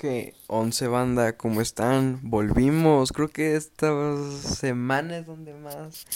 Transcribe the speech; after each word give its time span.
que 0.00 0.32
11 0.46 0.86
banda, 0.86 1.36
¿cómo 1.36 1.60
están? 1.60 2.20
Volvimos. 2.22 3.12
Creo 3.12 3.28
que 3.28 3.54
estas 3.54 4.18
semanas 4.40 5.26
donde 5.26 5.52
más 5.52 6.06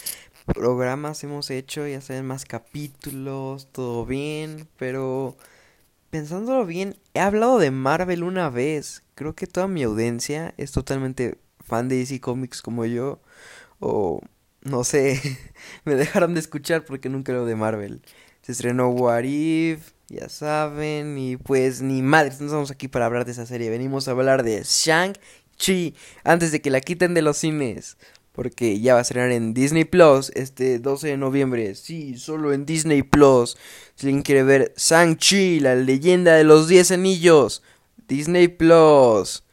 programas 0.47 1.23
hemos 1.23 1.51
hecho, 1.51 1.87
ya 1.87 2.01
saben, 2.01 2.25
más 2.25 2.47
capítulos, 2.47 3.69
todo 3.73 4.07
bien, 4.07 4.67
pero 4.79 5.37
pensándolo 6.09 6.65
bien, 6.65 6.97
he 7.13 7.21
hablado 7.21 7.59
de 7.59 7.71
Marvel 7.71 8.25
una 8.25 8.49
vez. 8.49 9.03
Creo 9.15 9.35
que 9.35 9.47
toda 9.47 9.69
mi 9.69 9.83
audiencia 9.83 10.55
es 10.57 10.73
totalmente 10.73 11.37
fan 11.61 11.91
de 11.91 11.99
DC 11.99 12.21
Comics 12.21 12.63
como 12.63 12.87
yo, 12.87 13.21
o 13.81 14.23
no 14.63 14.85
sé, 14.85 15.21
me 15.85 15.95
dejaron 15.95 16.33
de 16.33 16.41
escuchar 16.41 16.87
porque 16.87 17.11
nunca 17.11 17.35
lo 17.35 17.45
de 17.45 17.55
Marvel. 17.55 18.01
Se 18.41 18.53
estrenó 18.53 18.89
What 18.89 19.25
If, 19.25 19.93
ya 20.09 20.29
saben, 20.29 21.17
y 21.19 21.37
pues 21.37 21.83
ni 21.83 22.03
madre, 22.03 22.31
no 22.41 22.47
estamos 22.47 22.71
aquí 22.71 22.89
para 22.89 23.07
hablar 23.07 23.25
de 23.25 23.33
esa 23.33 23.47
serie, 23.47 23.71
venimos 23.71 24.07
a 24.07 24.13
hablar 24.13 24.43
de 24.43 24.63
Shang-Chi 24.63 25.95
antes 26.25 26.53
de 26.53 26.61
que 26.61 26.71
la 26.71 26.81
quiten 26.81 27.15
de 27.15 27.23
los 27.23 27.39
cines. 27.39 27.97
Porque 28.33 28.81
ya 28.81 28.95
va 28.95 28.99
a 28.99 29.03
estrenar 29.03 29.31
en 29.31 29.55
Disney 29.55 29.85
Plus 29.85 30.33
este 30.35 30.81
12 30.81 31.07
de 31.07 31.17
noviembre. 31.17 31.77
Sí, 31.77 32.19
solo 32.19 32.53
en 32.53 32.67
Disney 32.67 33.05
Plus. 33.05 33.57
Si 33.95 34.07
alguien 34.07 34.23
quiere 34.23 34.43
ver 34.43 34.75
Shang-Chi, 34.77 35.61
la 35.61 35.77
leyenda 35.77 36.35
de 36.35 36.43
los 36.43 36.67
10 36.67 36.91
anillos. 36.91 37.63
Disney 38.09 38.49
Plus. 38.49 39.45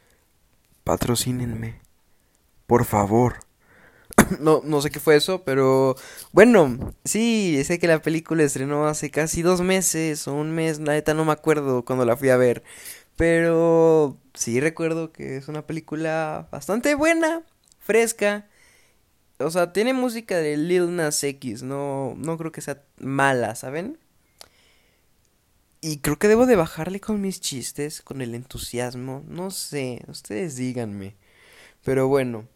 Patrocínenme. 0.82 1.80
Por 2.66 2.84
favor. 2.84 3.36
no, 4.40 4.62
no 4.64 4.82
sé 4.82 4.90
qué 4.90 5.00
fue 5.00 5.16
eso, 5.16 5.44
pero 5.44 5.96
bueno, 6.32 6.94
sí, 7.04 7.62
sé 7.64 7.78
que 7.78 7.86
la 7.86 8.02
película 8.02 8.42
estrenó 8.42 8.86
hace 8.86 9.10
casi 9.10 9.42
dos 9.42 9.60
meses 9.60 10.26
o 10.28 10.34
un 10.34 10.50
mes, 10.52 10.78
la 10.80 10.92
neta 10.92 11.14
no 11.14 11.24
me 11.24 11.32
acuerdo 11.32 11.84
cuando 11.84 12.04
la 12.04 12.16
fui 12.16 12.30
a 12.30 12.36
ver, 12.36 12.62
pero 13.16 14.18
sí 14.34 14.60
recuerdo 14.60 15.12
que 15.12 15.36
es 15.36 15.48
una 15.48 15.66
película 15.66 16.48
bastante 16.50 16.94
buena, 16.94 17.42
fresca, 17.80 18.48
o 19.38 19.50
sea, 19.50 19.72
tiene 19.72 19.92
música 19.94 20.38
de 20.38 20.56
Lil 20.56 20.94
Nas 20.96 21.22
X, 21.24 21.62
no, 21.62 22.14
no 22.16 22.38
creo 22.38 22.52
que 22.52 22.60
sea 22.60 22.82
mala, 22.98 23.54
¿saben? 23.54 23.98
Y 25.80 25.98
creo 25.98 26.16
que 26.18 26.28
debo 26.28 26.46
de 26.46 26.54
bajarle 26.56 27.00
con 27.00 27.20
mis 27.20 27.40
chistes, 27.40 28.02
con 28.02 28.22
el 28.22 28.34
entusiasmo, 28.36 29.24
no 29.26 29.50
sé, 29.50 30.02
ustedes 30.06 30.54
díganme. 30.54 31.16
Pero 31.84 32.08
bueno, 32.08 32.48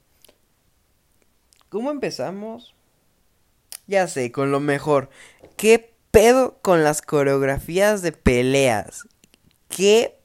¿Cómo 1.77 1.91
empezamos? 1.91 2.75
Ya 3.87 4.09
sé, 4.09 4.33
con 4.33 4.51
lo 4.51 4.61
mejor. 4.61 5.11
¿Qué 5.59 5.93
pedo 6.11 6.57
con 6.63 6.83
las 6.83 7.03
coreografías 7.03 8.01
de 8.01 8.13
peleas? 8.13 9.07
¿Qué 9.69 10.19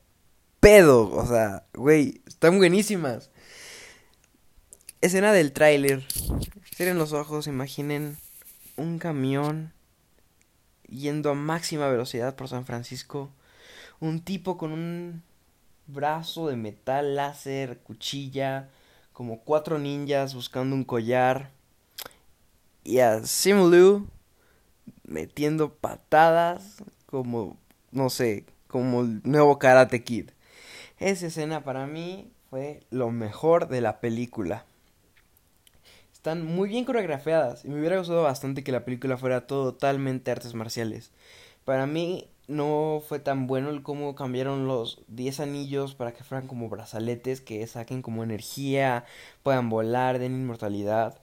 pedo? 0.62 1.12
O 1.12 1.28
sea, 1.28 1.66
güey, 1.74 2.22
están 2.26 2.58
buenísimas. 2.58 3.32
Escena 5.02 5.34
del 5.34 5.52
tráiler. 5.52 6.08
Cierren 6.74 6.98
los 6.98 7.12
ojos, 7.12 7.48
imaginen 7.48 8.16
un 8.78 8.98
camión 8.98 9.74
yendo 10.88 11.32
a 11.32 11.36
máxima 11.36 11.90
velocidad 11.90 12.38
por 12.38 12.48
San 12.48 12.66
Francisco. 12.66 13.30
Un 14.00 14.22
tipo 14.22 14.58
con 14.58 14.72
un 14.72 15.22
brazo 15.86 16.48
de 16.48 16.56
metal 16.56 17.18
láser, 17.18 17.80
cuchilla, 17.80 18.70
como 19.14 19.40
cuatro 19.40 19.80
ninjas 19.80 20.34
buscando 20.34 20.76
un 20.76 20.84
collar 20.84 21.52
y 22.84 23.00
a 23.00 23.24
Simulu 23.26 24.08
metiendo 25.04 25.74
patadas 25.74 26.84
como 27.06 27.58
no 27.92 28.10
sé, 28.10 28.46
como 28.68 29.02
el 29.02 29.22
nuevo 29.24 29.60
Karate 29.60 30.04
Kid. 30.04 30.32
Esa 30.98 31.28
escena 31.28 31.64
para 31.64 31.86
mí 31.86 32.32
fue 32.50 32.82
lo 32.90 33.12
mejor 33.12 33.68
de 33.68 33.82
la 33.82 34.00
película. 34.00 34.66
Están 36.14 36.46
muy 36.46 36.70
bien 36.70 36.86
coreografiadas 36.86 37.66
y 37.66 37.70
me 37.70 37.80
hubiera 37.80 37.98
gustado 37.98 38.24
bastante 38.24 38.64
que 38.64 38.72
la 38.72 38.86
película 38.86 39.18
fuera 39.18 39.48
totalmente 39.48 40.32
artes 40.32 40.54
marciales. 40.54 41.12
Para 41.66 41.88
mí 41.88 42.30
no 42.52 43.02
fue 43.08 43.20
tan 43.20 43.48
bueno 43.48 43.70
el 43.70 43.84
cómo 43.84 44.16
cambiaron 44.16 44.68
los 44.68 45.02
10 45.08 45.40
anillos 45.40 45.96
para 45.96 46.14
que 46.14 46.24
fueran 46.24 46.48
como 46.48 46.70
brazaletes 46.70 47.42
que 47.42 47.66
saquen 47.68 48.02
como 48.02 48.24
energía, 48.24 49.06
puedan 49.44 49.70
volar, 49.70 50.20
den 50.20 50.34
inmortalidad. 50.34 51.22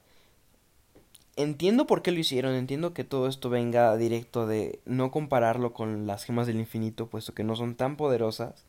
Entiendo 1.36 1.86
por 1.86 2.02
qué 2.02 2.10
lo 2.10 2.18
hicieron, 2.18 2.54
entiendo 2.54 2.94
que 2.94 3.04
todo 3.04 3.28
esto 3.28 3.48
venga 3.50 3.96
directo 3.96 4.46
de 4.46 4.80
no 4.86 5.10
compararlo 5.12 5.72
con 5.72 6.06
las 6.06 6.24
gemas 6.24 6.46
del 6.48 6.58
infinito, 6.58 7.08
puesto 7.08 7.34
que 7.34 7.44
no 7.44 7.54
son 7.54 7.76
tan 7.76 7.96
poderosas. 7.96 8.64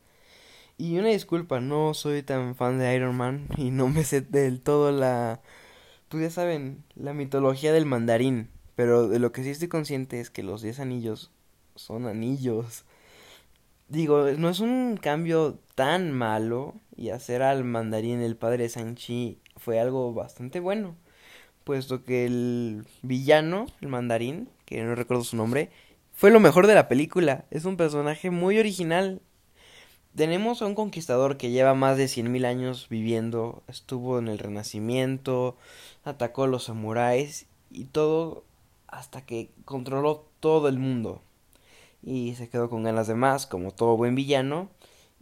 Y 0.78 0.98
una 0.98 1.08
disculpa, 1.08 1.60
no 1.60 1.94
soy 1.94 2.22
tan 2.22 2.54
fan 2.54 2.78
de 2.78 2.94
Iron 2.94 3.16
Man 3.16 3.48
y 3.56 3.70
no 3.70 3.88
me 3.88 4.04
sé 4.04 4.20
del 4.22 4.60
todo 4.60 4.92
la... 4.92 5.40
Pues 6.08 6.22
ya 6.22 6.30
saben, 6.30 6.84
la 6.96 7.12
mitología 7.12 7.72
del 7.72 7.86
mandarín. 7.86 8.50
Pero 8.76 9.08
de 9.08 9.18
lo 9.18 9.32
que 9.32 9.42
sí 9.44 9.50
estoy 9.50 9.68
consciente 9.68 10.20
es 10.20 10.30
que 10.30 10.42
los 10.42 10.62
10 10.62 10.80
anillos 10.80 11.30
son 11.80 12.06
anillos. 12.06 12.84
Digo, 13.88 14.30
no 14.38 14.48
es 14.50 14.60
un 14.60 14.98
cambio 15.00 15.58
tan 15.74 16.12
malo 16.12 16.74
y 16.96 17.10
hacer 17.10 17.42
al 17.42 17.64
mandarín 17.64 18.20
el 18.20 18.36
padre 18.36 18.64
de 18.64 18.68
Sanchi 18.68 19.38
fue 19.56 19.80
algo 19.80 20.14
bastante 20.14 20.60
bueno, 20.60 20.94
puesto 21.64 22.04
que 22.04 22.26
el 22.26 22.86
villano, 23.02 23.66
el 23.80 23.88
mandarín, 23.88 24.48
que 24.64 24.82
no 24.82 24.94
recuerdo 24.94 25.24
su 25.24 25.36
nombre, 25.36 25.70
fue 26.14 26.30
lo 26.30 26.38
mejor 26.38 26.66
de 26.66 26.74
la 26.74 26.88
película. 26.88 27.46
Es 27.50 27.64
un 27.64 27.76
personaje 27.76 28.30
muy 28.30 28.58
original. 28.58 29.22
Tenemos 30.14 30.62
a 30.62 30.66
un 30.66 30.74
conquistador 30.74 31.36
que 31.36 31.50
lleva 31.50 31.74
más 31.74 31.96
de 31.96 32.08
cien 32.08 32.30
mil 32.30 32.44
años 32.44 32.88
viviendo, 32.90 33.62
estuvo 33.68 34.18
en 34.18 34.28
el 34.28 34.38
Renacimiento, 34.38 35.56
atacó 36.04 36.44
a 36.44 36.48
los 36.48 36.64
samuráis 36.64 37.46
y 37.70 37.86
todo 37.86 38.44
hasta 38.86 39.24
que 39.24 39.50
controló 39.64 40.26
todo 40.40 40.68
el 40.68 40.78
mundo 40.78 41.22
y 42.02 42.34
se 42.34 42.48
quedó 42.48 42.70
con 42.70 42.82
ganas 42.82 43.06
de 43.06 43.14
más, 43.14 43.46
como 43.46 43.72
todo 43.72 43.96
buen 43.96 44.14
villano, 44.14 44.68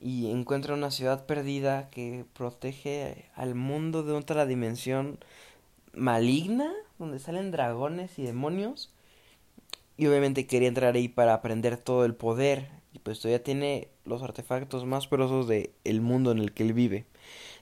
y 0.01 0.31
encuentra 0.31 0.75
una 0.75 0.91
ciudad 0.91 1.27
perdida 1.27 1.91
que 1.91 2.25
protege 2.33 3.27
al 3.35 3.55
mundo 3.55 4.03
de 4.05 4.13
otra 4.13 4.47
dimensión 4.47 5.19
maligna, 5.93 6.73
donde 6.99 7.19
salen 7.19 7.51
dragones 7.51 8.19
y 8.19 8.23
demonios, 8.23 8.93
y 9.97 10.07
obviamente 10.07 10.47
quería 10.47 10.69
entrar 10.69 10.95
ahí 10.95 11.09
para 11.09 11.35
aprender 11.35 11.77
todo 11.77 12.05
el 12.05 12.15
poder, 12.15 12.71
y 12.93 13.01
pues 13.01 13.21
todavía 13.21 13.43
tiene 13.43 13.89
los 14.05 14.23
artefactos 14.23 14.85
más 14.87 15.09
poderosos 15.09 15.49
del 15.49 15.71
el 15.85 16.01
mundo 16.01 16.31
en 16.31 16.39
el 16.39 16.53
que 16.53 16.63
él 16.63 16.73
vive, 16.73 17.07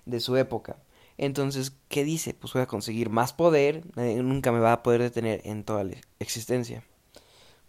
de 0.05 0.21
su 0.21 0.37
época. 0.37 0.77
Entonces, 1.19 1.75
¿qué 1.89 2.05
dice? 2.05 2.35
Pues 2.35 2.53
voy 2.53 2.63
a 2.63 2.67
conseguir 2.67 3.09
más 3.09 3.33
poder, 3.33 3.85
nunca 3.97 4.53
me 4.53 4.61
va 4.61 4.73
a 4.75 4.83
poder 4.83 5.01
detener 5.01 5.41
en 5.45 5.65
toda 5.65 5.85
la 5.85 5.97
existencia 6.19 6.85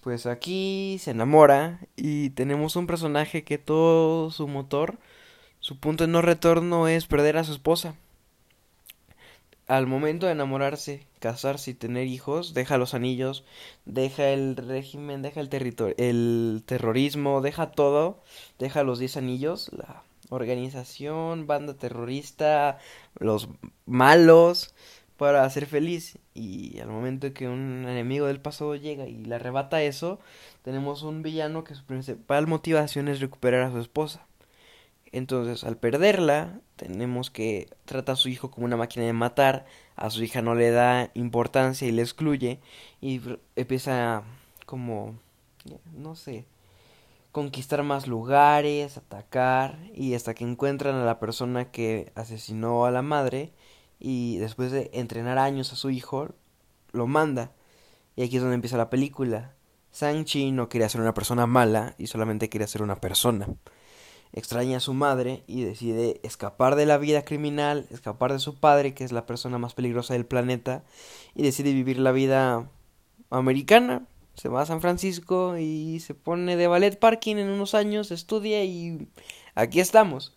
pues 0.07 0.25
aquí 0.25 0.95
se 1.01 1.11
enamora 1.11 1.81
y 1.97 2.29
tenemos 2.29 2.77
un 2.77 2.87
personaje 2.87 3.43
que 3.43 3.57
todo 3.57 4.31
su 4.31 4.47
motor, 4.47 4.99
su 5.59 5.81
punto 5.81 6.05
de 6.05 6.07
no 6.09 6.21
retorno 6.21 6.87
es 6.87 7.05
perder 7.07 7.35
a 7.35 7.43
su 7.43 7.51
esposa. 7.51 7.93
Al 9.67 9.85
momento 9.85 10.25
de 10.25 10.31
enamorarse, 10.31 11.05
casarse 11.19 11.71
y 11.71 11.73
tener 11.73 12.07
hijos, 12.07 12.53
deja 12.53 12.77
los 12.77 12.93
anillos, 12.93 13.43
deja 13.83 14.29
el 14.29 14.55
régimen, 14.55 15.23
deja 15.23 15.41
el 15.41 15.49
territorio, 15.49 15.93
el 15.97 16.63
terrorismo, 16.65 17.41
deja 17.41 17.71
todo, 17.71 18.23
deja 18.59 18.83
los 18.83 18.99
diez 18.99 19.17
anillos, 19.17 19.69
la 19.73 20.03
organización, 20.29 21.47
banda 21.47 21.73
terrorista, 21.73 22.77
los 23.19 23.49
malos, 23.85 24.73
para 25.17 25.49
ser 25.49 25.65
feliz. 25.65 26.17
Y 26.33 26.79
al 26.79 26.89
momento 26.89 27.33
que 27.33 27.47
un 27.47 27.85
enemigo 27.87 28.27
del 28.27 28.39
pasado 28.39 28.75
llega 28.75 29.07
y 29.07 29.25
le 29.25 29.35
arrebata 29.35 29.81
eso, 29.81 30.19
tenemos 30.63 31.03
un 31.03 31.23
villano 31.23 31.63
que 31.63 31.75
su 31.75 31.83
principal 31.85 32.47
motivación 32.47 33.07
es 33.07 33.19
recuperar 33.19 33.63
a 33.63 33.71
su 33.71 33.79
esposa. 33.79 34.25
Entonces, 35.11 35.63
al 35.63 35.77
perderla, 35.77 36.59
tenemos 36.75 37.31
que 37.31 37.69
trata 37.85 38.13
a 38.13 38.15
su 38.17 38.29
hijo 38.29 38.51
como 38.51 38.65
una 38.65 38.77
máquina 38.77 39.05
de 39.05 39.13
matar, 39.13 39.65
a 39.95 40.09
su 40.09 40.23
hija 40.23 40.41
no 40.41 40.53
le 40.55 40.71
da 40.71 41.11
importancia 41.13 41.87
y 41.87 41.91
le 41.91 42.01
excluye. 42.01 42.59
Y 43.01 43.21
empieza 43.55 44.23
como 44.65 45.15
no 45.95 46.15
sé, 46.15 46.45
conquistar 47.31 47.83
más 47.83 48.07
lugares, 48.07 48.97
atacar. 48.97 49.77
Y 49.93 50.13
hasta 50.13 50.33
que 50.33 50.43
encuentran 50.43 50.95
a 50.95 51.05
la 51.05 51.19
persona 51.19 51.71
que 51.71 52.11
asesinó 52.15 52.85
a 52.85 52.91
la 52.91 53.01
madre 53.01 53.51
y 53.99 54.37
después 54.37 54.71
de 54.71 54.89
entrenar 54.93 55.37
años 55.37 55.73
a 55.73 55.75
su 55.75 55.89
hijo, 55.89 56.29
lo 56.91 57.07
manda. 57.07 57.51
Y 58.15 58.23
aquí 58.23 58.37
es 58.37 58.41
donde 58.41 58.55
empieza 58.55 58.77
la 58.77 58.89
película. 58.89 59.53
Sanchi 59.91 60.51
no 60.51 60.69
quería 60.69 60.89
ser 60.89 61.01
una 61.01 61.13
persona 61.13 61.47
mala 61.47 61.95
y 61.97 62.07
solamente 62.07 62.49
quería 62.49 62.67
ser 62.67 62.81
una 62.81 63.01
persona. 63.01 63.47
Extraña 64.33 64.77
a 64.77 64.81
su 64.81 64.93
madre 64.93 65.43
y 65.47 65.63
decide 65.63 66.19
escapar 66.23 66.75
de 66.75 66.85
la 66.85 66.97
vida 66.97 67.23
criminal, 67.23 67.87
escapar 67.91 68.33
de 68.33 68.39
su 68.39 68.59
padre, 68.59 68.93
que 68.93 69.03
es 69.03 69.11
la 69.11 69.25
persona 69.25 69.57
más 69.57 69.73
peligrosa 69.73 70.13
del 70.13 70.25
planeta, 70.25 70.83
y 71.33 71.43
decide 71.43 71.73
vivir 71.73 71.97
la 71.97 72.11
vida 72.11 72.69
americana. 73.29 74.05
Se 74.35 74.49
va 74.49 74.61
a 74.61 74.65
San 74.65 74.81
Francisco 74.81 75.57
y 75.57 75.99
se 76.01 76.13
pone 76.13 76.57
de 76.57 76.67
ballet 76.67 76.99
parking 76.99 77.37
en 77.37 77.49
unos 77.49 77.73
años, 77.73 78.11
estudia 78.11 78.63
y 78.63 79.07
aquí 79.55 79.79
estamos. 79.79 80.35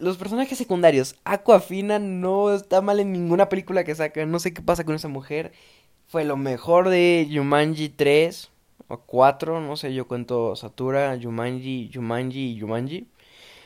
Los 0.00 0.16
personajes 0.16 0.58
secundarios. 0.58 1.16
Aquafina 1.24 1.98
no 1.98 2.52
está 2.52 2.80
mal 2.80 3.00
en 3.00 3.12
ninguna 3.12 3.48
película 3.48 3.84
que 3.84 3.94
saca. 3.94 4.24
No 4.26 4.38
sé 4.40 4.52
qué 4.52 4.62
pasa 4.62 4.84
con 4.84 4.94
esa 4.94 5.08
mujer. 5.08 5.52
Fue 6.08 6.24
lo 6.24 6.36
mejor 6.36 6.88
de 6.88 7.26
Yumanji 7.30 7.90
3 7.90 8.50
o 8.88 8.98
4. 8.98 9.60
No 9.60 9.76
sé, 9.76 9.94
yo 9.94 10.08
cuento 10.08 10.56
Satura, 10.56 11.14
Yumanji, 11.16 11.88
Yumanji 11.88 12.52
y 12.52 12.54
Yumanji. 12.56 13.06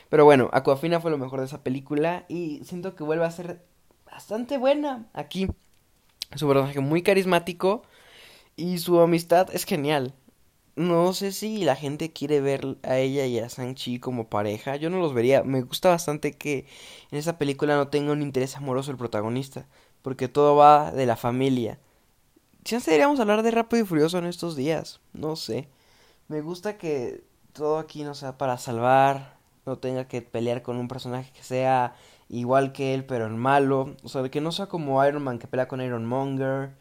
Pero 0.09 0.25
bueno, 0.25 0.49
Aquafina 0.53 0.99
fue 0.99 1.11
lo 1.11 1.17
mejor 1.17 1.39
de 1.39 1.45
esa 1.45 1.63
película. 1.63 2.25
Y 2.27 2.61
siento 2.63 2.95
que 2.95 3.03
vuelve 3.03 3.25
a 3.25 3.31
ser 3.31 3.63
bastante 4.05 4.57
buena 4.57 5.07
aquí. 5.13 5.47
Su 6.35 6.47
personaje 6.47 6.79
muy 6.81 7.01
carismático. 7.01 7.83
Y 8.57 8.77
su 8.77 8.99
amistad 8.99 9.49
es 9.53 9.65
genial. 9.65 10.13
No 10.75 11.13
sé 11.13 11.31
si 11.31 11.63
la 11.63 11.77
gente 11.77 12.11
quiere 12.11 12.41
ver 12.41 12.77
a 12.83 12.97
ella 12.97 13.25
y 13.25 13.39
a 13.39 13.47
Sanchi 13.47 13.99
como 13.99 14.29
pareja. 14.29 14.75
Yo 14.75 14.89
no 14.89 14.99
los 14.99 15.13
vería. 15.13 15.43
Me 15.43 15.61
gusta 15.61 15.89
bastante 15.89 16.33
que 16.33 16.65
en 17.11 17.17
esa 17.17 17.37
película 17.37 17.77
no 17.77 17.87
tenga 17.87 18.11
un 18.11 18.21
interés 18.21 18.57
amoroso 18.57 18.91
el 18.91 18.97
protagonista. 18.97 19.67
Porque 20.01 20.27
todo 20.27 20.55
va 20.57 20.91
de 20.91 21.05
la 21.05 21.15
familia. 21.15 21.79
Si 22.65 22.77
deberíamos 22.77 23.19
hablar 23.19 23.41
de 23.41 23.51
Rápido 23.51 23.83
y 23.83 23.85
Furioso 23.85 24.17
en 24.17 24.25
estos 24.25 24.57
días. 24.57 24.99
No 25.13 25.37
sé. 25.37 25.69
Me 26.27 26.41
gusta 26.41 26.77
que 26.77 27.23
todo 27.53 27.79
aquí 27.79 28.03
no 28.03 28.13
sea 28.13 28.37
para 28.37 28.57
salvar. 28.57 29.37
No 29.65 29.77
tenga 29.77 30.07
que 30.09 30.21
pelear 30.21 30.61
con 30.61 30.75
un 30.77 30.89
personaje 30.89 31.31
que 31.31 31.43
sea 31.43 31.95
igual 32.27 32.73
que 32.73 32.93
él, 32.93 33.05
pero 33.05 33.27
en 33.27 33.37
malo. 33.37 33.95
O 34.03 34.09
sea, 34.09 34.29
que 34.29 34.41
no 34.41 34.51
sea 34.51 34.67
como 34.67 35.03
Iron 35.05 35.23
Man 35.23 35.39
que 35.39 35.47
pelea 35.47 35.69
con 35.69 35.79
Iron 35.81 36.05
Monger 36.05 36.75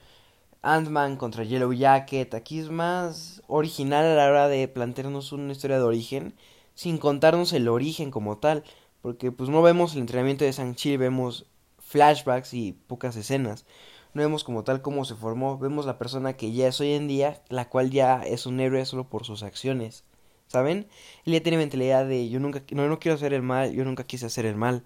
Ant-Man 0.64 1.16
contra 1.16 1.44
Yellow 1.44 1.72
Jacket. 1.72 2.34
Aquí 2.34 2.58
es 2.58 2.70
más 2.70 3.42
original 3.46 4.04
a 4.04 4.14
la 4.14 4.28
hora 4.28 4.48
de 4.48 4.66
plantearnos 4.66 5.32
una 5.32 5.52
historia 5.52 5.76
de 5.76 5.84
origen, 5.84 6.34
sin 6.74 6.96
contarnos 6.98 7.52
el 7.52 7.68
origen 7.68 8.10
como 8.10 8.38
tal, 8.38 8.64
porque 9.02 9.30
pues 9.30 9.50
no 9.50 9.60
vemos 9.62 9.92
el 9.92 10.00
entrenamiento 10.00 10.44
de 10.44 10.52
Shang-Chi, 10.52 10.96
vemos 10.96 11.46
flashbacks 11.78 12.54
y 12.54 12.72
pocas 12.72 13.14
escenas. 13.16 13.66
No 14.14 14.22
vemos 14.22 14.42
como 14.42 14.64
tal 14.64 14.80
cómo 14.80 15.04
se 15.04 15.14
formó, 15.14 15.58
vemos 15.58 15.84
la 15.86 15.98
persona 15.98 16.32
que 16.32 16.52
ya 16.52 16.68
es 16.68 16.80
hoy 16.80 16.92
en 16.92 17.08
día, 17.08 17.42
la 17.50 17.68
cual 17.68 17.90
ya 17.90 18.22
es 18.22 18.46
un 18.46 18.58
héroe 18.60 18.86
solo 18.86 19.08
por 19.08 19.24
sus 19.24 19.42
acciones. 19.42 20.04
¿Saben? 20.46 20.86
Él 21.26 21.32
ya 21.34 21.42
tiene 21.42 21.58
mentalidad 21.58 22.06
de 22.06 22.28
yo 22.28 22.40
nunca 22.40 22.62
no, 22.70 22.88
no 22.88 22.98
quiero 23.00 23.16
hacer 23.16 23.34
el 23.34 23.42
mal, 23.42 23.72
yo 23.72 23.84
nunca 23.84 24.04
quise 24.04 24.26
hacer 24.26 24.46
el 24.46 24.56
mal 24.56 24.84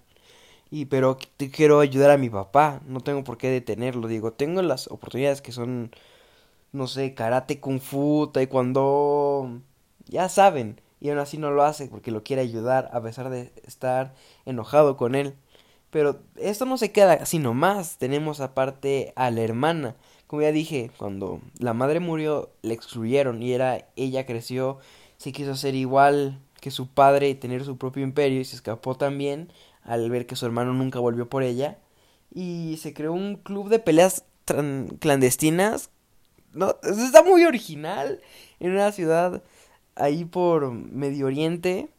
y 0.71 0.85
pero 0.85 1.17
quiero 1.51 1.79
ayudar 1.79 2.11
a 2.11 2.17
mi 2.17 2.29
papá, 2.29 2.81
no 2.87 3.01
tengo 3.01 3.23
por 3.23 3.37
qué 3.37 3.49
detenerlo, 3.49 4.07
digo, 4.07 4.33
tengo 4.33 4.61
las 4.61 4.87
oportunidades 4.87 5.41
que 5.41 5.51
son, 5.51 5.91
no 6.71 6.87
sé, 6.87 7.13
karate, 7.15 7.59
kung 7.59 7.79
fu, 7.79 8.29
taekwondo, 8.31 9.61
ya 10.07 10.29
saben, 10.29 10.81
y 11.01 11.09
aún 11.09 11.19
así 11.19 11.37
no 11.37 11.51
lo 11.51 11.63
hace 11.63 11.87
porque 11.87 12.11
lo 12.11 12.23
quiere 12.23 12.41
ayudar 12.41 12.89
a 12.93 13.01
pesar 13.01 13.29
de 13.29 13.51
estar 13.65 14.13
enojado 14.45 14.97
con 14.97 15.15
él. 15.15 15.35
Pero 15.91 16.19
esto 16.35 16.65
no 16.65 16.77
se 16.77 16.91
queda 16.91 17.13
así 17.13 17.39
nomás, 17.39 17.97
tenemos 17.97 18.41
aparte 18.41 19.13
a 19.15 19.31
la 19.31 19.41
hermana, 19.41 19.95
como 20.27 20.43
ya 20.43 20.51
dije, 20.51 20.91
cuando 20.97 21.41
la 21.57 21.73
madre 21.73 21.99
murió, 21.99 22.51
le 22.61 22.75
excluyeron 22.75 23.41
y 23.41 23.53
era 23.53 23.87
ella 23.95 24.27
creció, 24.27 24.77
se 25.17 25.31
quiso 25.31 25.55
ser 25.55 25.73
igual 25.73 26.39
que 26.61 26.69
su 26.69 26.87
padre 26.87 27.29
y 27.29 27.35
tener 27.35 27.63
su 27.65 27.77
propio 27.77 28.03
imperio 28.03 28.39
y 28.39 28.45
se 28.45 28.55
escapó 28.55 28.95
también 28.95 29.51
al 29.83 30.09
ver 30.09 30.25
que 30.25 30.35
su 30.35 30.45
hermano 30.45 30.73
nunca 30.73 30.99
volvió 30.99 31.29
por 31.29 31.43
ella. 31.43 31.79
Y 32.33 32.77
se 32.81 32.93
creó 32.93 33.13
un 33.13 33.37
club 33.37 33.69
de 33.69 33.79
peleas 33.79 34.25
clandestinas. 34.99 35.89
No, 36.53 36.75
está 36.83 37.23
muy 37.23 37.45
original. 37.45 38.21
En 38.59 38.71
una 38.71 38.91
ciudad 38.91 39.43
ahí 39.95 40.25
por 40.25 40.71
Medio 40.71 41.27
Oriente. 41.27 41.89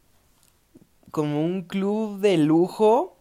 Como 1.11 1.43
un 1.43 1.63
club 1.63 2.19
de 2.19 2.37
lujo. 2.37 3.17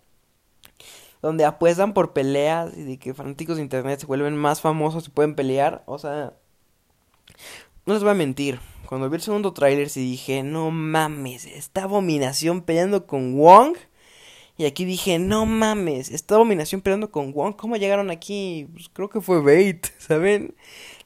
Donde 1.23 1.45
apuestan 1.45 1.93
por 1.93 2.13
peleas 2.13 2.77
y 2.77 2.83
de 2.83 2.99
que 2.99 3.13
fanáticos 3.13 3.57
de 3.57 3.63
internet 3.63 4.01
se 4.01 4.07
vuelven 4.07 4.37
más 4.37 4.61
famosos 4.61 5.07
y 5.07 5.11
pueden 5.11 5.35
pelear. 5.35 5.83
O 5.87 5.99
sea, 5.99 6.33
no 7.85 7.95
les 7.95 8.03
voy 8.03 8.13
a 8.13 8.15
mentir. 8.15 8.61
Cuando 8.87 9.09
vi 9.09 9.17
el 9.17 9.23
segundo 9.23 9.53
tráiler 9.53 9.89
sí 9.89 10.01
dije, 10.01 10.43
no 10.43 10.71
mames, 10.71 11.45
esta 11.45 11.85
abominación 11.85 12.63
peleando 12.63 13.07
con 13.07 13.37
Wong 13.37 13.77
y 14.61 14.67
aquí 14.67 14.85
dije, 14.85 15.19
no 15.19 15.47
mames, 15.47 16.11
esta 16.11 16.35
dominación 16.35 16.83
peleando 16.83 17.11
con 17.11 17.33
Wong, 17.33 17.57
¿cómo 17.57 17.77
llegaron 17.77 18.11
aquí? 18.11 18.69
Pues 18.75 18.91
creo 18.91 19.09
que 19.09 19.23
fue 19.23 19.41
bait, 19.41 19.87
¿saben? 19.99 20.55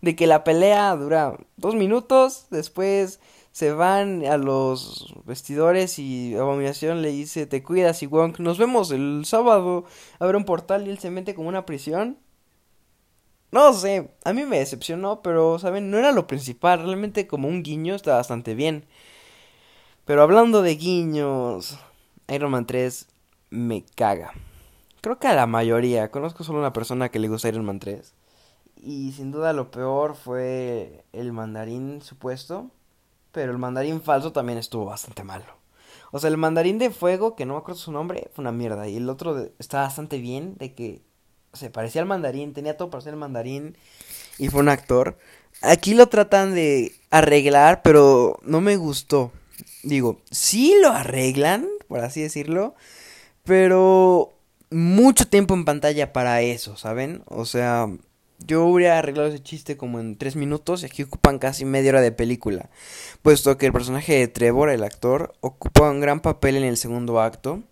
De 0.02 0.16
que 0.16 0.26
la 0.26 0.42
pelea 0.42 0.96
dura 0.96 1.38
dos 1.56 1.76
minutos, 1.76 2.48
después 2.50 3.20
se 3.52 3.70
van 3.70 4.26
a 4.26 4.38
los 4.38 5.14
vestidores 5.24 6.00
y 6.00 6.34
Abominación 6.34 7.00
le 7.00 7.12
dice, 7.12 7.46
te 7.46 7.62
cuidas 7.62 8.02
y 8.02 8.06
Wong, 8.06 8.40
nos 8.40 8.58
vemos 8.58 8.90
el 8.90 9.22
sábado, 9.24 9.84
abre 10.18 10.36
un 10.36 10.46
portal 10.46 10.88
y 10.88 10.90
él 10.90 10.98
se 10.98 11.12
mete 11.12 11.36
como 11.36 11.48
una 11.48 11.64
prisión. 11.64 12.18
No 13.52 13.72
sé, 13.72 14.10
a 14.24 14.32
mí 14.32 14.42
me 14.42 14.58
decepcionó, 14.58 15.22
pero, 15.22 15.60
¿saben? 15.60 15.92
No 15.92 15.98
era 15.98 16.10
lo 16.10 16.26
principal, 16.26 16.80
realmente 16.84 17.28
como 17.28 17.46
un 17.46 17.62
guiño 17.62 17.94
está 17.94 18.16
bastante 18.16 18.56
bien. 18.56 18.84
Pero 20.06 20.22
hablando 20.22 20.60
de 20.62 20.74
guiños, 20.74 21.78
Iron 22.26 22.50
Man 22.50 22.66
3 22.66 23.13
me 23.50 23.84
caga. 23.94 24.32
Creo 25.00 25.18
que 25.18 25.28
a 25.28 25.34
la 25.34 25.46
mayoría. 25.46 26.10
Conozco 26.10 26.44
solo 26.44 26.58
una 26.58 26.72
persona 26.72 27.10
que 27.10 27.18
le 27.18 27.28
gusta 27.28 27.48
Iron 27.48 27.64
Man 27.64 27.78
3. 27.78 28.14
Y 28.76 29.12
sin 29.12 29.30
duda 29.30 29.52
lo 29.52 29.70
peor 29.70 30.14
fue 30.14 31.04
el 31.12 31.32
mandarín 31.32 32.02
supuesto. 32.02 32.70
Pero 33.32 33.52
el 33.52 33.58
mandarín 33.58 34.00
falso 34.00 34.32
también 34.32 34.58
estuvo 34.58 34.86
bastante 34.86 35.24
malo. 35.24 35.44
O 36.12 36.20
sea, 36.20 36.30
el 36.30 36.36
mandarín 36.36 36.78
de 36.78 36.90
fuego, 36.90 37.34
que 37.34 37.44
no 37.44 37.54
me 37.54 37.58
acuerdo 37.58 37.80
su 37.80 37.90
nombre, 37.90 38.30
fue 38.32 38.42
una 38.42 38.52
mierda. 38.52 38.88
Y 38.88 38.98
el 38.98 39.10
otro 39.10 39.50
está 39.58 39.80
bastante 39.80 40.18
bien, 40.18 40.56
de 40.58 40.72
que 40.72 41.02
se 41.52 41.70
parecía 41.70 42.00
al 42.02 42.06
mandarín, 42.06 42.54
tenía 42.54 42.76
todo 42.76 42.90
para 42.90 43.02
ser 43.02 43.14
el 43.14 43.18
mandarín. 43.18 43.76
Y 44.38 44.48
fue 44.48 44.60
un 44.60 44.68
actor. 44.68 45.18
Aquí 45.60 45.94
lo 45.94 46.06
tratan 46.08 46.54
de 46.54 46.92
arreglar, 47.10 47.82
pero 47.82 48.38
no 48.42 48.60
me 48.60 48.76
gustó. 48.76 49.32
Digo, 49.82 50.20
sí 50.30 50.74
lo 50.80 50.90
arreglan, 50.90 51.66
por 51.88 52.00
así 52.00 52.22
decirlo. 52.22 52.74
Pero 53.44 54.32
mucho 54.70 55.26
tiempo 55.26 55.54
en 55.54 55.64
pantalla 55.64 56.12
para 56.12 56.40
eso, 56.42 56.76
¿saben? 56.76 57.22
O 57.26 57.44
sea, 57.44 57.88
yo 58.38 58.64
hubiera 58.64 58.98
arreglado 58.98 59.28
ese 59.28 59.42
chiste 59.42 59.76
como 59.76 60.00
en 60.00 60.16
tres 60.16 60.36
minutos 60.36 60.82
y 60.82 60.86
aquí 60.86 61.02
ocupan 61.02 61.38
casi 61.38 61.64
media 61.64 61.90
hora 61.90 62.00
de 62.00 62.12
película. 62.12 62.70
Puesto 63.22 63.56
que 63.56 63.66
el 63.66 63.72
personaje 63.72 64.14
de 64.14 64.28
Trevor, 64.28 64.70
el 64.70 64.82
actor, 64.82 65.34
ocupa 65.40 65.90
un 65.90 66.00
gran 66.00 66.20
papel 66.20 66.56
en 66.56 66.64
el 66.64 66.76
segundo 66.76 67.20
acto. 67.20 67.62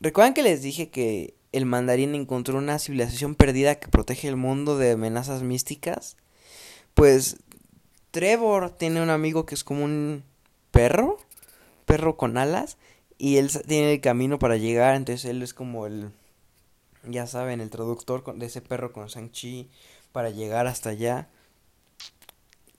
¿Recuerdan 0.00 0.34
que 0.34 0.42
les 0.42 0.62
dije 0.62 0.88
que 0.88 1.34
el 1.52 1.66
mandarín 1.66 2.14
encontró 2.14 2.58
una 2.58 2.78
civilización 2.78 3.34
perdida 3.34 3.76
que 3.76 3.88
protege 3.88 4.28
el 4.28 4.36
mundo 4.36 4.78
de 4.78 4.92
amenazas 4.92 5.42
místicas? 5.42 6.16
Pues 6.94 7.38
Trevor 8.10 8.70
tiene 8.70 9.02
un 9.02 9.10
amigo 9.10 9.46
que 9.46 9.54
es 9.54 9.64
como 9.64 9.84
un 9.84 10.24
perro, 10.70 11.18
perro 11.84 12.16
con 12.16 12.38
alas, 12.38 12.76
y 13.18 13.36
él 13.36 13.50
tiene 13.66 13.94
el 13.94 14.00
camino 14.00 14.38
para 14.38 14.56
llegar, 14.56 14.94
entonces 14.94 15.24
él 15.24 15.42
es 15.42 15.54
como 15.54 15.86
el, 15.86 16.10
ya 17.04 17.26
saben, 17.26 17.60
el 17.60 17.70
traductor 17.70 18.24
de 18.36 18.46
ese 18.46 18.60
perro 18.60 18.92
con 18.92 19.06
Shang-Chi 19.06 19.68
para 20.12 20.30
llegar 20.30 20.66
hasta 20.66 20.90
allá. 20.90 21.28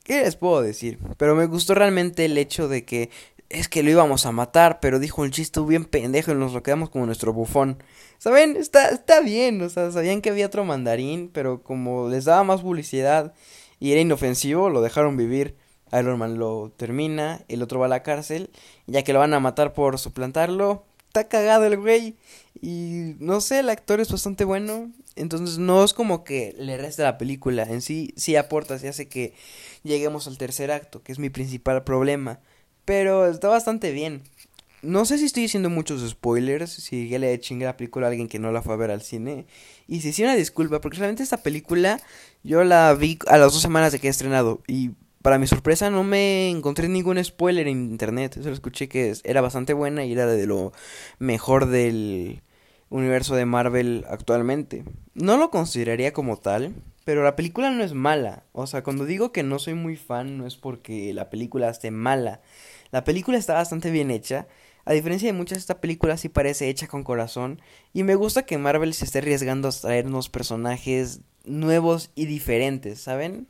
¿Qué 0.04 0.22
les 0.22 0.36
puedo 0.36 0.62
decir? 0.62 1.00
Pero 1.18 1.36
me 1.36 1.48
gustó 1.48 1.76
realmente 1.76 2.26
el 2.26 2.38
hecho 2.38 2.68
de 2.68 2.86
que 2.86 3.10
es 3.50 3.68
que 3.70 3.84
lo 3.84 3.90
íbamos 3.90 4.26
a 4.26 4.32
matar, 4.32 4.80
pero 4.80 5.00
dijo 5.00 5.24
el 5.24 5.32
chiste 5.32 5.60
bien 5.62 5.86
pendejo 5.86 6.32
y 6.32 6.36
nos 6.36 6.54
lo 6.54 6.64
quedamos 6.64 6.90
como 6.90 7.06
nuestro 7.06 7.34
bufón. 7.34 7.82
¿Saben? 8.18 8.58
Está, 8.58 8.90
está 8.90 9.22
bien, 9.22 9.62
o 9.62 9.70
sea, 9.70 9.92
sabían 9.92 10.22
que 10.22 10.30
había 10.30 10.48
otro 10.48 10.66
mandarín, 10.66 11.30
pero 11.34 11.64
como 11.64 12.10
les 12.10 12.26
daba 12.26 12.44
más 12.44 12.62
publicidad 12.62 13.34
y 13.80 13.92
era 13.92 14.02
inofensivo, 14.02 14.70
lo 14.70 14.82
dejaron 14.82 15.18
vivir. 15.18 15.56
Iron 15.94 16.20
Man 16.20 16.38
lo 16.38 16.72
termina, 16.76 17.42
el 17.48 17.62
otro 17.62 17.80
va 17.80 17.86
a 17.86 17.90
la 17.90 18.04
cárcel, 18.04 18.50
ya 18.86 19.04
que 19.04 19.14
lo 19.14 19.20
van 19.20 19.34
a 19.34 19.40
matar 19.40 19.74
por 19.74 19.98
suplantarlo. 20.00 20.86
Está 21.08 21.28
cagado 21.28 21.66
el 21.66 21.78
güey. 21.78 22.16
Y 22.62 23.16
no 23.20 23.42
sé, 23.42 23.60
el 23.60 23.70
actor 23.70 24.00
es 24.00 24.12
bastante 24.12 24.44
bueno. 24.44 24.92
Entonces 25.16 25.58
no 25.58 25.84
es 25.84 25.94
como 25.94 26.24
que 26.24 26.54
le 26.58 26.78
resta 26.78 27.04
la 27.04 27.18
película. 27.18 27.64
En 27.64 27.82
sí, 27.82 28.14
sí 28.18 28.36
aporta, 28.36 28.78
sí 28.78 28.88
hace 28.88 29.08
que 29.08 29.34
lleguemos 29.84 30.28
al 30.28 30.38
tercer 30.38 30.72
acto, 30.72 31.02
que 31.02 31.12
es 31.12 31.20
mi 31.20 31.30
principal 31.30 31.84
problema. 31.84 32.40
Pero 32.86 33.28
está 33.28 33.48
bastante 33.48 33.92
bien. 33.92 34.24
No 34.84 35.06
sé 35.06 35.18
si 35.18 35.26
estoy 35.26 35.44
diciendo 35.44 35.70
muchos 35.70 36.08
spoilers, 36.08 36.72
si 36.72 37.10
ya 37.10 37.18
le 37.18 37.40
chingue 37.40 37.66
la 37.66 37.78
película 37.78 38.06
a 38.06 38.10
alguien 38.10 38.28
que 38.28 38.38
no 38.38 38.52
la 38.52 38.62
fue 38.62 38.76
a 38.76 38.78
ver 38.78 38.92
al 38.92 39.02
cine. 39.02 39.48
Y 39.88 40.02
si 40.02 40.14
sí 40.14 40.24
una 40.24 40.36
disculpa, 40.36 40.82
porque 40.82 41.00
realmente 41.00 41.24
esta 41.24 41.42
película 41.42 42.00
yo 42.44 42.64
la 42.64 42.94
vi 42.94 43.18
a 43.28 43.38
las 43.38 43.54
dos 43.54 43.62
semanas 43.62 43.92
de 43.92 44.00
que 44.00 44.08
he 44.08 44.12
estrenado. 44.12 44.62
Y 44.68 44.92
para 45.22 45.38
mi 45.38 45.48
sorpresa 45.48 45.90
no 45.90 46.04
me 46.04 46.50
encontré 46.50 46.88
ningún 46.88 47.24
spoiler 47.24 47.68
en 47.68 47.90
internet. 47.92 48.36
Solo 48.42 48.54
escuché 48.54 48.88
que 48.88 49.14
era 49.24 49.42
bastante 49.42 49.74
buena 49.74 50.06
y 50.06 50.14
era 50.14 50.26
de 50.26 50.46
lo 50.46 50.72
mejor 51.20 51.68
del 51.68 52.42
universo 52.90 53.36
de 53.36 53.46
Marvel 53.46 54.06
actualmente. 54.10 54.84
No 55.14 55.38
lo 55.38 55.50
consideraría 55.50 56.14
como 56.14 56.38
tal, 56.38 56.74
pero 57.04 57.24
la 57.24 57.36
película 57.36 57.72
no 57.72 57.84
es 57.84 57.94
mala. 57.94 58.44
O 58.54 58.68
sea, 58.68 58.84
cuando 58.84 59.06
digo 59.06 59.32
que 59.32 59.44
no 59.44 59.60
soy 59.60 59.74
muy 59.74 59.96
fan 59.96 60.38
no 60.38 60.46
es 60.46 60.56
porque 60.56 61.14
la 61.14 61.30
película 61.30 61.70
esté 61.70 61.92
mala. 61.92 62.42
La 62.92 63.04
película 63.04 63.38
está 63.38 63.54
bastante 63.54 63.92
bien 63.92 64.12
hecha. 64.12 64.48
A 64.86 64.94
diferencia 64.94 65.28
de 65.28 65.34
muchas, 65.34 65.58
esta 65.58 65.82
película 65.82 66.16
sí 66.16 66.30
parece 66.30 66.70
hecha 66.70 66.88
con 66.88 67.04
corazón. 67.04 67.62
Y 67.92 68.04
me 68.04 68.16
gusta 68.16 68.46
que 68.46 68.58
Marvel 68.58 68.94
se 68.94 69.04
esté 69.04 69.20
arriesgando 69.20 69.68
a 69.68 69.72
traernos 69.72 70.30
personajes 70.30 71.22
nuevos 71.44 72.12
y 72.16 72.26
diferentes, 72.26 73.02
¿saben? 73.02 73.48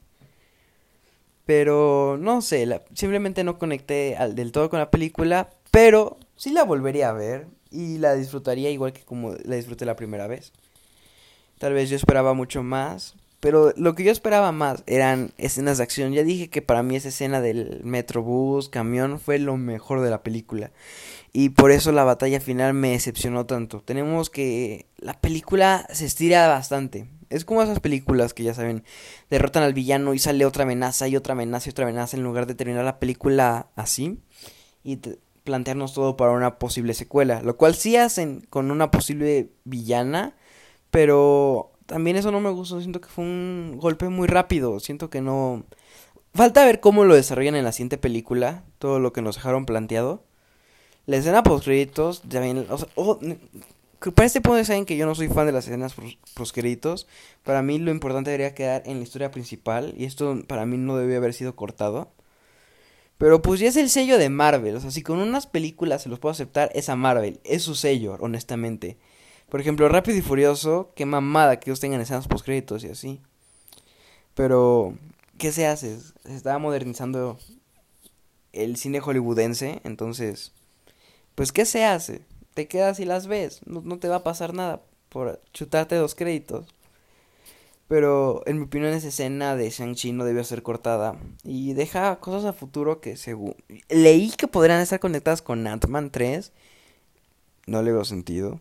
Pero 1.47 2.17
no 2.19 2.41
sé, 2.41 2.67
simplemente 2.93 3.45
no 3.45 3.57
conecté 3.57 4.17
al, 4.17 4.35
del 4.35 4.51
todo 4.51 4.69
con 4.69 4.79
la 4.79 4.91
película, 4.91 5.49
pero 5.71 6.17
sí 6.35 6.51
la 6.51 6.65
volvería 6.65 7.09
a 7.09 7.13
ver 7.13 7.47
y 7.71 7.97
la 7.99 8.15
disfrutaría 8.15 8.69
igual 8.69 8.91
que 8.91 9.05
como 9.05 9.33
la 9.45 9.55
disfruté 9.55 9.85
la 9.85 9.95
primera 9.95 10.27
vez. 10.27 10.51
Tal 11.57 11.73
vez 11.73 11.89
yo 11.89 11.95
esperaba 11.95 12.33
mucho 12.33 12.63
más, 12.63 13.15
pero 13.39 13.71
lo 13.77 13.95
que 13.95 14.03
yo 14.03 14.11
esperaba 14.11 14.51
más 14.51 14.83
eran 14.87 15.31
escenas 15.37 15.77
de 15.77 15.83
acción. 15.83 16.11
Ya 16.11 16.23
dije 16.23 16.49
que 16.49 16.61
para 16.61 16.83
mí 16.83 16.97
esa 16.97 17.07
escena 17.07 17.39
del 17.39 17.79
metrobús, 17.83 18.67
camión, 18.67 19.17
fue 19.17 19.39
lo 19.39 19.55
mejor 19.55 20.01
de 20.01 20.09
la 20.09 20.23
película. 20.23 20.71
Y 21.31 21.49
por 21.49 21.71
eso 21.71 21.93
la 21.93 22.03
batalla 22.03 22.41
final 22.41 22.73
me 22.73 22.91
decepcionó 22.91 23.45
tanto. 23.45 23.81
Tenemos 23.81 24.29
que... 24.29 24.87
La 24.97 25.13
película 25.13 25.87
se 25.93 26.05
estira 26.05 26.47
bastante. 26.49 27.07
Es 27.29 27.45
como 27.45 27.61
esas 27.61 27.79
películas 27.79 28.33
que 28.33 28.43
ya 28.43 28.53
saben, 28.53 28.83
derrotan 29.29 29.63
al 29.63 29.73
villano 29.73 30.13
y 30.13 30.19
sale 30.19 30.45
otra 30.45 30.63
amenaza 30.63 31.07
y 31.07 31.15
otra 31.15 31.33
amenaza 31.33 31.69
y 31.69 31.71
otra 31.71 31.85
amenaza 31.85 32.17
en 32.17 32.23
lugar 32.23 32.47
de 32.47 32.55
terminar 32.55 32.85
la 32.85 32.99
película 32.99 33.67
así 33.75 34.19
y 34.83 34.99
plantearnos 35.43 35.93
todo 35.93 36.17
para 36.17 36.31
una 36.31 36.59
posible 36.59 36.93
secuela. 36.93 37.41
Lo 37.41 37.57
cual 37.57 37.75
sí 37.75 37.95
hacen 37.95 38.45
con 38.49 38.71
una 38.71 38.91
posible 38.91 39.49
villana, 39.65 40.35
pero 40.91 41.71
también 41.85 42.17
eso 42.17 42.31
no 42.31 42.39
me 42.39 42.49
gustó. 42.49 42.79
Siento 42.79 43.01
que 43.01 43.07
fue 43.07 43.23
un 43.23 43.77
golpe 43.79 44.09
muy 44.09 44.27
rápido. 44.27 44.79
Siento 44.79 45.09
que 45.09 45.21
no... 45.21 45.63
Falta 46.33 46.65
ver 46.65 46.81
cómo 46.81 47.03
lo 47.03 47.15
desarrollan 47.15 47.55
en 47.55 47.63
la 47.63 47.71
siguiente 47.71 47.97
película, 47.97 48.63
todo 48.77 48.99
lo 48.99 49.11
que 49.11 49.21
nos 49.23 49.35
dejaron 49.35 49.65
planteado. 49.65 50.23
La 51.07 51.17
escena 51.17 51.41
post 51.41 51.65
créditos, 51.65 52.21
también, 52.21 52.67
para 53.99 54.25
este 54.25 54.41
punto 54.41 54.63
saben 54.63 54.85
que 54.85 54.97
yo 54.97 55.05
no 55.05 55.15
soy 55.15 55.27
fan 55.27 55.45
de 55.47 55.51
las 55.51 55.65
escenas 55.65 55.95
proscritos. 56.33 57.07
Para 57.43 57.61
mí 57.61 57.79
lo 57.79 57.91
importante 57.91 58.29
debería 58.29 58.53
quedar 58.53 58.83
en 58.85 58.97
la 58.97 59.03
historia 59.03 59.31
principal. 59.31 59.93
Y 59.97 60.05
esto 60.05 60.39
para 60.47 60.65
mí 60.65 60.77
no 60.77 60.97
debe 60.97 61.15
haber 61.15 61.33
sido 61.33 61.55
cortado. 61.55 62.11
Pero 63.17 63.41
pues 63.41 63.59
ya 63.59 63.67
es 63.67 63.77
el 63.77 63.89
sello 63.89 64.17
de 64.17 64.29
Marvel. 64.29 64.75
O 64.75 64.79
sea, 64.79 64.91
si 64.91 65.01
con 65.01 65.19
unas 65.19 65.47
películas 65.47 66.03
se 66.03 66.09
los 66.09 66.19
puedo 66.19 66.31
aceptar, 66.31 66.69
es 66.75 66.89
a 66.89 66.95
Marvel. 66.95 67.39
Es 67.43 67.63
su 67.63 67.73
sello, 67.73 68.17
honestamente. 68.19 68.97
Por 69.49 69.61
ejemplo, 69.61 69.89
Rápido 69.89 70.17
y 70.17 70.21
Furioso, 70.21 70.91
qué 70.95 71.05
mamada 71.05 71.59
que 71.59 71.69
ellos 71.69 71.79
tengan 71.79 72.01
escenas 72.01 72.27
postcréditos 72.27 72.83
y 72.83 72.89
así. 72.89 73.21
Pero, 74.35 74.95
¿qué 75.37 75.51
se 75.51 75.65
hace? 75.65 75.99
Se 75.99 76.35
está 76.35 76.59
modernizando 76.59 77.39
el 78.53 78.75
cine 78.77 78.99
hollywoodense. 78.99 79.81
Entonces, 79.83 80.51
pues, 81.33 81.51
¿qué 81.51 81.65
se 81.65 81.85
hace? 81.85 82.21
Te 82.57 82.67
quedas 82.67 82.99
y 82.99 83.05
las 83.05 83.27
ves. 83.27 83.61
No, 83.67 83.99
te 83.99 84.07
va 84.07 84.15
a 84.15 84.23
pasar 84.23 84.55
nada 84.55 84.81
por 85.09 85.39
chutarte 85.53 85.93
dos 85.93 86.15
créditos. 86.15 86.65
Pero 87.87 88.41
en 88.47 88.57
mi 88.57 88.65
opinión 88.65 88.93
esa 88.93 89.09
escena 89.09 89.55
de 89.55 89.69
Shang-Chi 89.69 90.11
no 90.11 90.25
debió 90.25 90.43
ser 90.43 90.63
cortada. 90.63 91.19
Y 91.43 91.73
deja 91.73 92.15
cosas 92.15 92.45
a 92.45 92.53
futuro 92.53 92.99
que 92.99 93.15
según... 93.15 93.55
Leí 93.89 94.31
que 94.31 94.47
podrían 94.47 94.81
estar 94.81 94.99
conectadas 94.99 95.43
con 95.43 95.67
Ant-Man 95.67 96.09
3. 96.09 96.51
No 97.67 97.83
le 97.83 97.91
veo 97.91 98.03
sentido. 98.03 98.57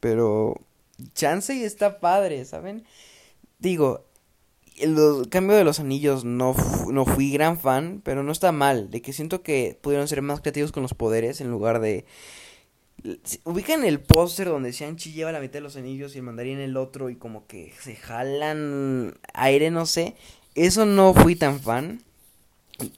Pero... 0.00 0.54
Chance 1.14 1.66
está 1.66 2.00
padre, 2.00 2.46
¿saben? 2.46 2.86
Digo, 3.58 4.06
el 4.78 5.28
cambio 5.28 5.54
de 5.54 5.64
los 5.64 5.80
anillos 5.80 6.24
no, 6.24 6.56
no 6.90 7.04
fui 7.04 7.30
gran 7.30 7.58
fan, 7.58 8.00
pero 8.02 8.22
no 8.22 8.32
está 8.32 8.52
mal. 8.52 8.90
De 8.90 9.02
que 9.02 9.12
siento 9.12 9.42
que 9.42 9.78
pudieron 9.82 10.08
ser 10.08 10.22
más 10.22 10.40
creativos 10.40 10.72
con 10.72 10.82
los 10.82 10.94
poderes 10.94 11.42
en 11.42 11.50
lugar 11.50 11.80
de 11.80 12.06
Ubican 13.44 13.84
el 13.84 14.00
póster 14.00 14.48
donde 14.48 14.72
Shang-Chi 14.72 15.12
lleva 15.12 15.32
la 15.32 15.40
mitad 15.40 15.54
de 15.54 15.60
los 15.60 15.76
anillos 15.76 16.14
y 16.14 16.18
el 16.18 16.24
mandarín 16.24 16.58
el 16.58 16.76
otro 16.76 17.10
y 17.10 17.16
como 17.16 17.46
que 17.46 17.72
se 17.80 17.94
jalan 17.94 19.18
aire, 19.34 19.70
no 19.70 19.86
sé. 19.86 20.16
Eso 20.54 20.84
no 20.84 21.14
fui 21.14 21.36
tan 21.36 21.60
fan. 21.60 22.02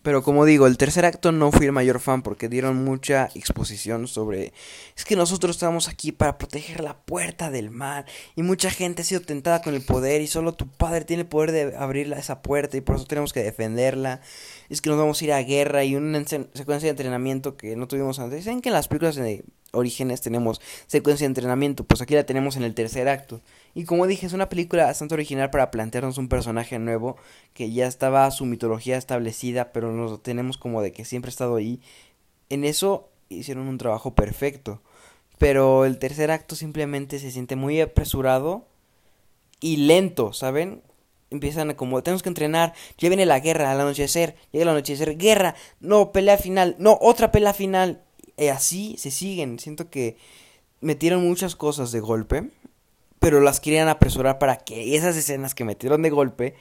Pero 0.03 0.23
como 0.23 0.45
digo, 0.45 0.67
el 0.67 0.77
tercer 0.77 1.07
acto 1.07 1.33
no 1.33 1.51
fui 1.53 1.65
el 1.65 1.73
mayor 1.73 2.01
fan 2.01 2.23
porque 2.23 2.51
dieron 2.51 2.85
mucha 2.85 3.31
exposición 3.35 4.09
sobre... 4.09 4.53
Es 4.95 5.07
que 5.07 5.17
nosotros 5.17 5.57
estamos 5.57 5.89
aquí 5.89 6.13
para 6.13 6.37
proteger 6.37 6.83
la 6.83 6.99
puerta 6.99 7.51
del 7.51 7.71
mal 7.71 8.05
y 8.37 8.43
mucha 8.43 8.71
gente 8.71 9.01
ha 9.01 9.05
sido 9.07 9.23
tentada 9.23 9.63
con 9.63 9.75
el 9.75 9.81
poder 9.81 10.21
y 10.21 10.27
solo 10.27 10.53
tu 10.53 10.69
padre 10.69 11.07
tiene 11.07 11.23
el 11.23 11.29
poder 11.29 11.53
de 11.53 11.77
abrir 11.79 12.13
esa 12.13 12.43
puerta 12.43 12.77
y 12.77 12.83
por 12.83 12.97
eso 12.97 13.07
tenemos 13.07 13.33
que 13.33 13.43
defenderla. 13.43 14.21
Es 14.69 14.83
que 14.83 14.91
nos 14.91 14.99
vamos 14.99 15.23
a 15.23 15.25
ir 15.25 15.33
a 15.33 15.43
guerra 15.43 15.83
y 15.83 15.97
una 15.97 16.23
secuencia 16.27 16.87
de 16.87 16.91
entrenamiento 16.91 17.57
que 17.57 17.75
no 17.75 17.89
tuvimos 17.89 18.19
antes. 18.19 18.41
Dicen 18.41 18.61
que 18.61 18.69
en 18.69 18.75
las 18.75 18.87
películas 18.87 19.15
de 19.15 19.45
Orígenes 19.73 20.21
tenemos 20.21 20.61
secuencia 20.87 21.25
de 21.25 21.31
entrenamiento, 21.31 21.85
pues 21.85 22.01
aquí 22.01 22.15
la 22.15 22.25
tenemos 22.25 22.57
en 22.57 22.65
el 22.65 22.75
tercer 22.75 23.09
acto. 23.09 23.41
Y 23.75 23.85
como 23.85 24.07
dije, 24.07 24.27
es 24.27 24.33
una 24.33 24.49
película 24.49 24.87
bastante 24.87 25.15
original 25.15 25.51
para 25.51 25.71
plantearnos 25.71 26.19
un 26.19 26.29
personaje 26.29 26.79
nuevo 26.79 27.17
que 27.55 27.71
ya 27.71 27.87
estaba 27.87 28.31
su 28.31 28.47
mitología 28.47 28.97
establecida, 28.97 29.73
pero 29.73 29.93
nos 29.93 30.23
tenemos 30.23 30.59
como 30.59 30.83
de 30.83 30.93
que 30.93 31.05
siempre 31.05 31.29
ha 31.29 31.31
estado 31.31 31.57
ahí. 31.57 31.81
En 32.49 32.65
eso 32.65 33.11
hicieron 33.29 33.69
un 33.69 33.79
trabajo 33.79 34.15
perfecto. 34.15 34.83
Pero 35.39 35.87
el 35.87 35.99
tercer 35.99 36.31
acto 36.31 36.55
simplemente 36.55 37.19
se 37.19 37.31
siente 37.31 37.57
muy 37.57 37.81
apresurado 37.81 38.67
y 39.61 39.79
lento, 39.79 40.35
¿saben? 40.35 40.83
Empiezan 41.31 41.73
como, 41.75 42.03
tenemos 42.03 42.23
que 42.23 42.29
entrenar, 42.29 42.75
ya 42.99 43.09
viene 43.09 43.25
la 43.25 43.41
guerra 43.41 43.71
al 43.71 43.81
anochecer, 43.81 44.37
llega 44.53 44.65
el 44.65 44.69
anochecer, 44.69 45.17
guerra, 45.17 45.55
no, 45.81 46.13
pelea 46.13 46.37
final, 46.37 46.77
no, 46.79 46.99
otra 47.01 47.33
pelea 47.33 47.55
final. 47.55 48.03
Y 48.37 48.49
así 48.49 48.97
se 48.99 49.11
siguen. 49.11 49.59
Siento 49.59 49.91
que 49.91 50.17
metieron 50.81 51.27
muchas 51.27 51.57
cosas 51.57 51.93
de 51.93 52.01
golpe 52.01 52.51
pero 53.21 53.41
las 53.41 53.61
querían 53.61 53.89
apresurar 53.89 54.39
para 54.39 54.57
que 54.57 54.97
esas 54.97 55.17
escenas 55.17 55.55
que 55.55 55.65
metieron 55.65 56.03
de 56.03 56.11
golpe 56.11 56.55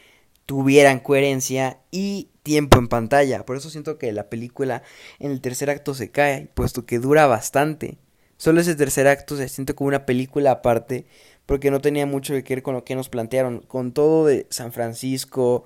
tuvieran 0.46 1.00
coherencia 1.00 1.80
y 1.90 2.30
tiempo 2.44 2.78
en 2.78 2.90
pantalla. 2.90 3.46
Por 3.46 3.56
eso 3.56 3.70
siento 3.70 3.98
que 3.98 4.12
la 4.12 4.30
película 4.30 4.84
en 5.20 5.32
el 5.32 5.42
tercer 5.42 5.70
acto 5.70 5.94
se 5.94 6.12
cae, 6.12 6.50
puesto 6.54 6.86
que 6.86 7.00
dura 7.00 7.28
bastante. 7.28 7.98
Solo 8.38 8.60
ese 8.62 8.76
tercer 8.76 9.08
acto 9.08 9.38
se 9.38 9.48
siente 9.48 9.74
como 9.74 9.88
una 9.88 10.06
película 10.06 10.52
aparte, 10.52 11.06
porque 11.46 11.72
no 11.72 11.82
tenía 11.82 12.06
mucho 12.06 12.34
que 12.34 12.56
ver 12.56 12.62
con 12.62 12.76
lo 12.76 12.84
que 12.84 12.96
nos 12.96 13.10
plantearon, 13.10 13.60
con 13.62 13.94
todo 13.94 14.26
de 14.26 14.46
San 14.50 14.74
Francisco, 14.74 15.64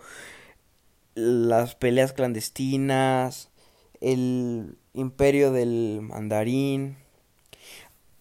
las 1.16 1.76
peleas 1.76 2.14
clandestinas, 2.14 3.50
el 4.00 4.78
imperio 4.94 5.52
del 5.52 6.00
mandarín, 6.02 6.98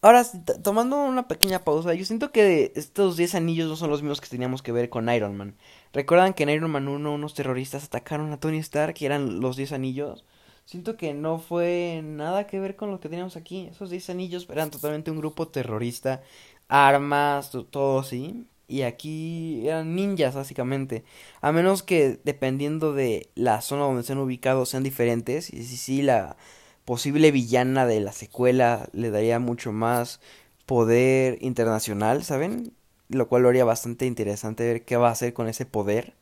Ahora, 0.04 0.24
tomando 0.64 0.96
una 0.96 1.28
pequeña 1.28 1.62
pausa, 1.62 1.94
yo 1.94 2.04
siento 2.04 2.32
que 2.32 2.72
estos 2.74 3.16
10 3.16 3.36
anillos 3.36 3.68
no 3.68 3.76
son 3.76 3.88
los 3.88 4.02
mismos 4.02 4.20
que 4.20 4.28
teníamos 4.28 4.60
que 4.60 4.72
ver 4.72 4.90
con 4.90 5.08
Iron 5.08 5.36
Man. 5.36 5.54
¿Recuerdan 5.92 6.34
que 6.34 6.42
en 6.42 6.48
Iron 6.48 6.72
Man 6.72 6.88
1 6.88 7.14
unos 7.14 7.34
terroristas 7.34 7.84
atacaron 7.84 8.32
a 8.32 8.40
Tony 8.40 8.58
Stark 8.58 8.96
y 8.98 9.06
eran 9.06 9.38
los 9.38 9.56
10 9.56 9.70
anillos? 9.70 10.24
Siento 10.64 10.96
que 10.96 11.14
no 11.14 11.38
fue 11.38 12.00
nada 12.02 12.48
que 12.48 12.58
ver 12.58 12.74
con 12.74 12.90
lo 12.90 12.98
que 12.98 13.08
teníamos 13.08 13.36
aquí. 13.36 13.68
Esos 13.70 13.90
10 13.90 14.10
anillos 14.10 14.48
eran 14.50 14.72
totalmente 14.72 15.12
un 15.12 15.18
grupo 15.18 15.46
terrorista, 15.46 16.20
armas, 16.66 17.52
todo 17.70 18.00
así. 18.00 18.46
Y 18.66 18.82
aquí 18.82 19.68
eran 19.68 19.94
ninjas, 19.94 20.34
básicamente. 20.34 21.04
A 21.40 21.52
menos 21.52 21.84
que 21.84 22.18
dependiendo 22.24 22.92
de 22.92 23.30
la 23.36 23.60
zona 23.60 23.82
donde 23.84 24.00
estén 24.00 24.18
ubicados 24.18 24.70
sean 24.70 24.82
diferentes. 24.82 25.52
Y 25.52 25.62
si 25.62 25.76
sí, 25.76 26.02
la 26.02 26.36
posible 26.84 27.30
villana 27.30 27.86
de 27.86 28.00
la 28.00 28.12
secuela 28.12 28.88
le 28.92 29.10
daría 29.10 29.38
mucho 29.38 29.72
más 29.72 30.20
poder 30.66 31.38
internacional, 31.40 32.24
¿saben? 32.24 32.72
Lo 33.08 33.28
cual 33.28 33.42
lo 33.42 33.48
haría 33.48 33.64
bastante 33.64 34.06
interesante 34.06 34.64
ver 34.64 34.84
qué 34.84 34.96
va 34.96 35.08
a 35.08 35.12
hacer 35.12 35.32
con 35.32 35.48
ese 35.48 35.66
poder. 35.66 36.14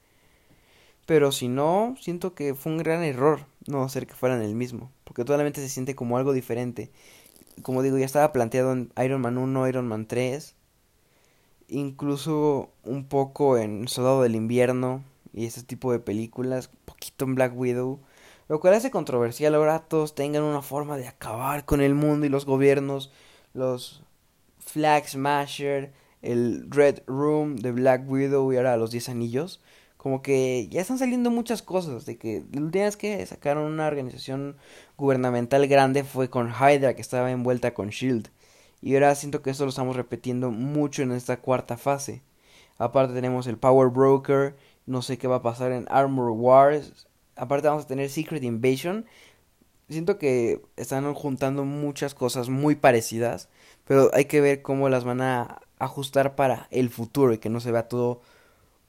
Pero 1.06 1.32
si 1.32 1.48
no, 1.48 1.96
siento 2.00 2.34
que 2.34 2.54
fue 2.54 2.72
un 2.72 2.78
gran 2.78 3.02
error 3.02 3.46
no 3.66 3.82
hacer 3.82 4.06
que 4.06 4.14
fueran 4.14 4.42
el 4.42 4.54
mismo, 4.54 4.90
porque 5.04 5.24
totalmente 5.24 5.60
se 5.60 5.68
siente 5.68 5.94
como 5.94 6.16
algo 6.16 6.32
diferente. 6.32 6.90
Como 7.62 7.82
digo, 7.82 7.98
ya 7.98 8.06
estaba 8.06 8.32
planteado 8.32 8.72
en 8.72 8.92
Iron 9.02 9.20
Man 9.20 9.38
1, 9.38 9.68
Iron 9.68 9.88
Man 9.88 10.06
3, 10.06 10.54
incluso 11.68 12.70
un 12.84 13.04
poco 13.04 13.58
en 13.58 13.88
Soldado 13.88 14.22
del 14.22 14.34
Invierno 14.34 15.04
y 15.32 15.46
ese 15.46 15.62
tipo 15.62 15.92
de 15.92 16.00
películas, 16.00 16.70
poquito 16.84 17.24
en 17.24 17.34
Black 17.34 17.56
Widow 17.56 18.00
lo 18.50 18.58
cual 18.58 18.74
hace 18.74 18.90
controversial 18.90 19.54
ahora 19.54 19.78
todos 19.78 20.16
tengan 20.16 20.42
una 20.42 20.60
forma 20.60 20.96
de 20.96 21.06
acabar 21.06 21.64
con 21.64 21.80
el 21.80 21.94
mundo 21.94 22.26
y 22.26 22.28
los 22.28 22.46
gobiernos, 22.46 23.12
los 23.54 24.02
Flag 24.58 25.08
Smasher, 25.08 25.92
el 26.20 26.68
Red 26.68 27.04
Room 27.06 27.54
de 27.54 27.70
Black 27.70 28.10
Widow 28.10 28.52
y 28.52 28.56
ahora 28.56 28.76
los 28.76 28.90
10 28.90 29.10
anillos. 29.10 29.60
Como 29.96 30.20
que 30.20 30.66
ya 30.68 30.80
están 30.80 30.98
saliendo 30.98 31.30
muchas 31.30 31.62
cosas, 31.62 32.06
de 32.06 32.18
que 32.18 32.42
vez 32.50 32.96
que 32.96 33.24
sacaron 33.24 33.70
una 33.70 33.86
organización 33.86 34.56
gubernamental 34.96 35.68
grande 35.68 36.02
fue 36.02 36.28
con 36.28 36.48
Hydra 36.48 36.96
que 36.96 37.02
estaba 37.02 37.30
envuelta 37.30 37.72
con 37.72 37.90
Shield. 37.90 38.30
Y 38.82 38.94
ahora 38.94 39.14
siento 39.14 39.42
que 39.42 39.50
esto 39.50 39.62
lo 39.62 39.70
estamos 39.70 39.94
repitiendo 39.94 40.50
mucho 40.50 41.02
en 41.02 41.12
esta 41.12 41.36
cuarta 41.36 41.76
fase. 41.76 42.24
Aparte 42.78 43.14
tenemos 43.14 43.46
el 43.46 43.58
Power 43.58 43.90
Broker, 43.90 44.56
no 44.86 45.02
sé 45.02 45.18
qué 45.18 45.28
va 45.28 45.36
a 45.36 45.42
pasar 45.42 45.70
en 45.70 45.86
Armor 45.88 46.30
Wars, 46.30 47.06
Aparte 47.40 47.68
vamos 47.68 47.84
a 47.84 47.88
tener 47.88 48.10
Secret 48.10 48.42
Invasion. 48.42 49.06
siento 49.88 50.18
que 50.18 50.60
están 50.76 51.12
juntando 51.14 51.64
muchas 51.64 52.14
cosas 52.14 52.50
muy 52.50 52.74
parecidas, 52.74 53.48
pero 53.86 54.10
hay 54.12 54.26
que 54.26 54.42
ver 54.42 54.60
cómo 54.60 54.90
las 54.90 55.04
van 55.04 55.22
a 55.22 55.62
ajustar 55.78 56.36
para 56.36 56.68
el 56.70 56.90
futuro 56.90 57.32
y 57.32 57.38
que 57.38 57.48
no 57.48 57.60
se 57.60 57.72
vea 57.72 57.88
todo 57.88 58.20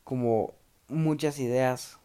como 0.03 0.53
muchas 0.89 1.39
ideas 1.39 1.97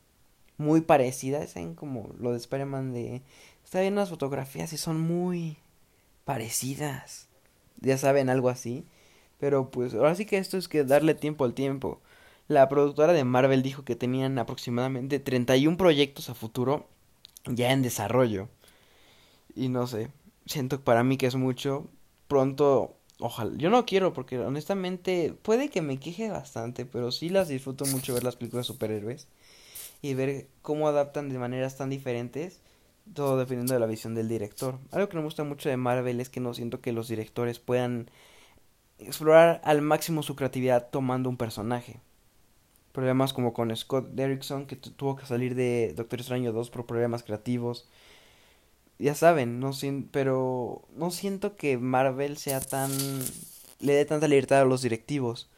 muy 0.56 0.82
parecidas, 0.82 1.56
en 1.56 1.74
como 1.74 2.10
lo 2.20 2.30
de 2.30 2.38
Spider-Man 2.38 2.92
de 2.92 3.22
está 3.64 3.80
viendo 3.80 4.00
las 4.00 4.10
fotografías 4.10 4.72
y 4.72 4.76
son 4.76 5.00
muy 5.00 5.56
parecidas. 6.24 7.26
Ya 7.80 7.98
saben, 7.98 8.30
algo 8.30 8.50
así. 8.50 8.84
Pero 9.40 9.70
pues 9.72 9.94
ahora 9.94 10.14
sí 10.14 10.26
que 10.26 10.38
esto 10.38 10.58
es 10.58 10.68
que 10.68 10.84
darle 10.84 11.14
tiempo 11.14 11.44
al 11.44 11.54
tiempo. 11.54 12.00
La 12.48 12.68
productora 12.68 13.12
de 13.12 13.24
Marvel 13.24 13.62
dijo 13.62 13.84
que 13.84 13.96
tenían 13.96 14.38
aproximadamente 14.38 15.18
31 15.18 15.76
proyectos 15.76 16.30
a 16.30 16.34
futuro 16.34 16.86
ya 17.46 17.72
en 17.72 17.82
desarrollo. 17.82 18.48
Y 19.54 19.68
no 19.68 19.86
sé, 19.86 20.10
siento 20.46 20.80
para 20.80 21.02
mí 21.02 21.16
que 21.16 21.26
es 21.26 21.34
mucho. 21.34 21.88
Pronto, 22.28 22.96
ojalá, 23.18 23.52
yo 23.56 23.70
no 23.70 23.84
quiero 23.84 24.12
porque 24.12 24.38
honestamente 24.38 25.34
puede 25.42 25.70
que 25.70 25.82
me 25.82 25.98
queje 25.98 26.30
bastante, 26.30 26.86
pero 26.86 27.10
sí 27.12 27.30
las 27.30 27.48
disfruto 27.48 27.84
mucho 27.86 28.14
ver 28.14 28.24
las 28.24 28.36
películas 28.36 28.66
de 28.66 28.72
superhéroes 28.72 29.28
y 30.02 30.14
ver 30.14 30.48
cómo 30.62 30.88
adaptan 30.88 31.28
de 31.28 31.38
maneras 31.38 31.76
tan 31.76 31.90
diferentes, 31.90 32.60
todo 33.14 33.38
dependiendo 33.38 33.74
de 33.74 33.80
la 33.80 33.86
visión 33.86 34.14
del 34.14 34.28
director. 34.28 34.78
Algo 34.92 35.08
que 35.08 35.16
me 35.16 35.24
gusta 35.24 35.44
mucho 35.44 35.68
de 35.68 35.76
Marvel 35.76 36.20
es 36.20 36.28
que 36.28 36.40
no 36.40 36.54
siento 36.54 36.80
que 36.80 36.92
los 36.92 37.08
directores 37.08 37.58
puedan 37.58 38.10
explorar 38.98 39.60
al 39.64 39.82
máximo 39.82 40.22
su 40.22 40.36
creatividad 40.36 40.90
tomando 40.90 41.28
un 41.28 41.36
personaje. 41.36 42.00
Problemas 42.96 43.34
como 43.34 43.52
con 43.52 43.76
Scott 43.76 44.08
Derrickson, 44.12 44.64
que 44.64 44.74
tuvo 44.74 45.16
que 45.16 45.26
salir 45.26 45.54
de 45.54 45.92
Doctor 45.94 46.18
Extraño 46.18 46.54
2 46.54 46.70
por 46.70 46.86
problemas 46.86 47.22
creativos. 47.22 47.86
Ya 48.98 49.14
saben, 49.14 49.60
no 49.60 49.72
pero 50.12 50.80
no 50.96 51.10
siento 51.10 51.56
que 51.56 51.76
Marvel 51.76 52.38
sea 52.38 52.58
tan 52.58 52.90
le 53.80 53.92
dé 53.92 54.06
tanta 54.06 54.28
libertad 54.28 54.62
a 54.62 54.64
los 54.64 54.80
directivos. 54.80 55.50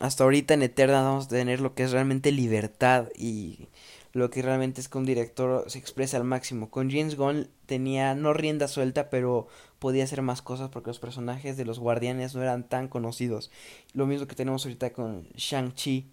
Hasta 0.00 0.24
ahorita 0.24 0.54
en 0.54 0.64
Eterna 0.64 1.02
vamos 1.02 1.26
a 1.26 1.28
tener 1.28 1.60
lo 1.60 1.76
que 1.76 1.84
es 1.84 1.92
realmente 1.92 2.32
libertad 2.32 3.10
y 3.16 3.68
lo 4.12 4.30
que 4.30 4.42
realmente 4.42 4.80
es 4.80 4.88
que 4.88 4.98
un 4.98 5.06
director 5.06 5.70
se 5.70 5.78
expresa 5.78 6.16
al 6.16 6.24
máximo. 6.24 6.68
Con 6.68 6.90
James 6.90 7.14
Gunn 7.14 7.48
tenía 7.66 8.16
no 8.16 8.32
rienda 8.32 8.66
suelta, 8.66 9.08
pero 9.08 9.46
podía 9.78 10.02
hacer 10.02 10.20
más 10.20 10.42
cosas 10.42 10.68
porque 10.70 10.90
los 10.90 10.98
personajes 10.98 11.56
de 11.56 11.64
los 11.64 11.78
guardianes 11.78 12.34
no 12.34 12.42
eran 12.42 12.68
tan 12.68 12.88
conocidos. 12.88 13.52
Lo 13.92 14.08
mismo 14.08 14.26
que 14.26 14.34
tenemos 14.34 14.64
ahorita 14.64 14.92
con 14.92 15.28
Shang-Chi. 15.36 16.10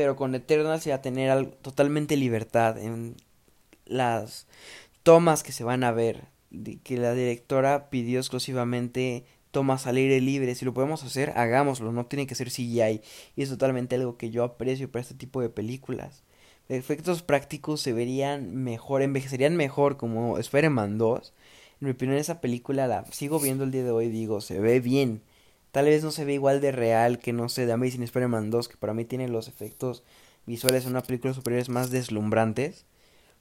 Pero 0.00 0.16
con 0.16 0.34
Eternal 0.34 0.80
se 0.80 0.88
va 0.88 0.96
a 0.96 1.02
tener 1.02 1.44
totalmente 1.60 2.16
libertad 2.16 2.78
en 2.78 3.16
las 3.84 4.46
tomas 5.02 5.42
que 5.42 5.52
se 5.52 5.62
van 5.62 5.84
a 5.84 5.92
ver. 5.92 6.24
Que 6.84 6.96
la 6.96 7.12
directora 7.12 7.90
pidió 7.90 8.18
exclusivamente 8.18 9.26
tomas 9.50 9.86
al 9.86 9.96
aire 9.96 10.22
libre. 10.22 10.54
Si 10.54 10.64
lo 10.64 10.72
podemos 10.72 11.04
hacer, 11.04 11.34
hagámoslo. 11.36 11.92
No 11.92 12.06
tiene 12.06 12.26
que 12.26 12.34
ser 12.34 12.48
CGI. 12.48 13.02
Y 13.36 13.42
es 13.42 13.50
totalmente 13.50 13.96
algo 13.96 14.16
que 14.16 14.30
yo 14.30 14.42
aprecio 14.42 14.90
para 14.90 15.02
este 15.02 15.14
tipo 15.14 15.42
de 15.42 15.50
películas 15.50 16.22
efectos 16.70 17.22
prácticos 17.22 17.82
se 17.82 17.92
verían 17.92 18.54
mejor, 18.54 19.02
envejecerían 19.02 19.54
mejor 19.54 19.98
como 19.98 20.38
Spider-Man 20.38 20.96
2. 20.96 21.34
En 21.82 21.86
mi 21.86 21.90
opinión 21.90 22.16
esa 22.16 22.40
película 22.40 22.86
la 22.86 23.04
sigo 23.10 23.38
viendo 23.38 23.64
el 23.64 23.70
día 23.70 23.84
de 23.84 23.90
hoy 23.90 24.06
y 24.06 24.10
digo, 24.10 24.40
se 24.40 24.60
ve 24.60 24.80
bien. 24.80 25.20
Tal 25.72 25.86
vez 25.86 26.02
no 26.02 26.10
se 26.10 26.24
ve 26.24 26.34
igual 26.34 26.60
de 26.60 26.72
real 26.72 27.18
que 27.18 27.32
no 27.32 27.48
sé, 27.48 27.66
de 27.66 27.72
Amazing 27.72 28.02
Spider-Man 28.02 28.50
2, 28.50 28.68
que 28.68 28.76
para 28.76 28.94
mí 28.94 29.04
tiene 29.04 29.28
los 29.28 29.48
efectos 29.48 30.02
visuales 30.46 30.84
en 30.84 30.90
una 30.90 31.02
película 31.02 31.34
superiores 31.34 31.68
más 31.68 31.90
deslumbrantes. 31.90 32.86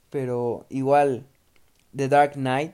Pero 0.09 0.65
igual, 0.69 1.25
The 1.95 2.07
Dark 2.07 2.33
Knight 2.33 2.73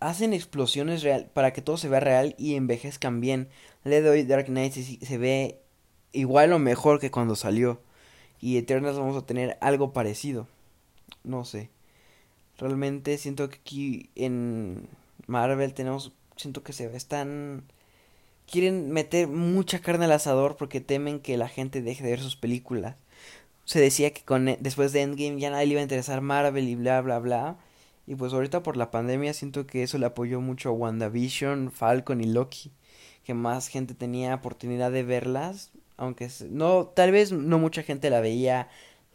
hacen 0.00 0.34
explosiones 0.34 1.02
real 1.02 1.30
para 1.32 1.52
que 1.52 1.62
todo 1.62 1.76
se 1.76 1.88
vea 1.88 2.00
real 2.00 2.34
y 2.38 2.54
envejezcan 2.54 3.20
bien. 3.20 3.48
Le 3.84 4.00
doy 4.02 4.24
Dark 4.24 4.46
Knight 4.46 4.72
se, 4.72 4.82
se 4.82 5.18
ve 5.18 5.60
igual 6.12 6.52
o 6.52 6.58
mejor 6.58 7.00
que 7.00 7.10
cuando 7.10 7.36
salió 7.36 7.80
y 8.40 8.58
Eternals 8.58 8.98
vamos 8.98 9.16
a 9.16 9.26
tener 9.26 9.56
algo 9.60 9.92
parecido. 9.92 10.46
No 11.22 11.44
sé. 11.44 11.70
Realmente 12.58 13.16
siento 13.18 13.48
que 13.48 13.56
aquí 13.56 14.10
en 14.14 14.86
Marvel 15.26 15.74
tenemos, 15.74 16.12
siento 16.36 16.62
que 16.62 16.74
se 16.74 16.94
están 16.94 17.64
quieren 18.50 18.90
meter 18.90 19.28
mucha 19.28 19.80
carne 19.80 20.06
al 20.06 20.12
asador 20.12 20.56
porque 20.56 20.80
temen 20.80 21.20
que 21.20 21.36
la 21.36 21.48
gente 21.48 21.82
deje 21.82 22.04
de 22.04 22.10
ver 22.10 22.20
sus 22.20 22.36
películas. 22.36 22.96
Se 23.64 23.80
decía 23.80 24.12
que 24.12 24.22
con 24.22 24.48
e, 24.48 24.58
después 24.60 24.92
de 24.92 25.02
Endgame 25.02 25.40
ya 25.40 25.50
nadie 25.50 25.66
le 25.66 25.72
iba 25.72 25.80
a 25.80 25.84
interesar 25.84 26.20
Marvel 26.20 26.68
y 26.68 26.74
bla 26.74 27.00
bla 27.00 27.18
bla. 27.18 27.56
Y 28.06 28.16
pues 28.16 28.32
ahorita 28.32 28.62
por 28.62 28.76
la 28.76 28.90
pandemia 28.90 29.32
siento 29.34 29.66
que 29.66 29.82
eso 29.82 29.98
le 29.98 30.06
apoyó 30.06 30.40
mucho 30.40 30.68
a 30.70 30.72
WandaVision, 30.72 31.72
Falcon 31.72 32.20
y 32.20 32.26
Loki. 32.26 32.72
Que 33.24 33.34
más 33.34 33.68
gente 33.68 33.94
tenía 33.94 34.34
oportunidad 34.34 34.92
de 34.92 35.02
verlas 35.02 35.72
aunque 35.96 36.28
no, 36.50 36.86
tal 36.86 37.12
vez 37.12 37.32
no 37.32 37.58
mucha 37.58 37.82
gente 37.82 38.10
la 38.10 38.20
veía 38.20 38.68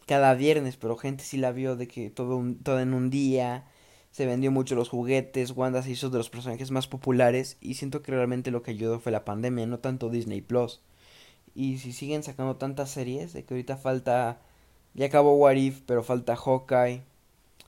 cada 0.06 0.34
viernes, 0.34 0.76
pero 0.76 0.96
gente 0.96 1.24
sí 1.24 1.36
la 1.36 1.52
vio 1.52 1.76
de 1.76 1.86
que 1.88 2.10
todo, 2.10 2.42
todo 2.62 2.80
en 2.80 2.94
un 2.94 3.10
día, 3.10 3.64
se 4.10 4.26
vendió 4.26 4.50
mucho 4.50 4.74
los 4.74 4.88
juguetes, 4.88 5.52
Wanda 5.52 5.82
se 5.82 5.92
hizo 5.92 6.10
de 6.10 6.18
los 6.18 6.30
personajes 6.30 6.70
más 6.70 6.86
populares 6.86 7.56
y 7.60 7.74
siento 7.74 8.02
que 8.02 8.12
realmente 8.12 8.50
lo 8.50 8.62
que 8.62 8.72
ayudó 8.72 8.98
fue 8.98 9.12
la 9.12 9.24
pandemia, 9.24 9.66
no 9.66 9.78
tanto 9.78 10.10
Disney 10.10 10.40
Plus. 10.40 10.80
Y 11.54 11.78
si 11.78 11.92
siguen 11.92 12.22
sacando 12.22 12.56
tantas 12.56 12.90
series, 12.90 13.32
de 13.32 13.44
que 13.44 13.54
ahorita 13.54 13.76
falta, 13.76 14.40
ya 14.94 15.06
acabó 15.06 15.36
What 15.36 15.54
If, 15.54 15.80
pero 15.86 16.02
falta 16.02 16.36
Hawkeye, 16.36 17.02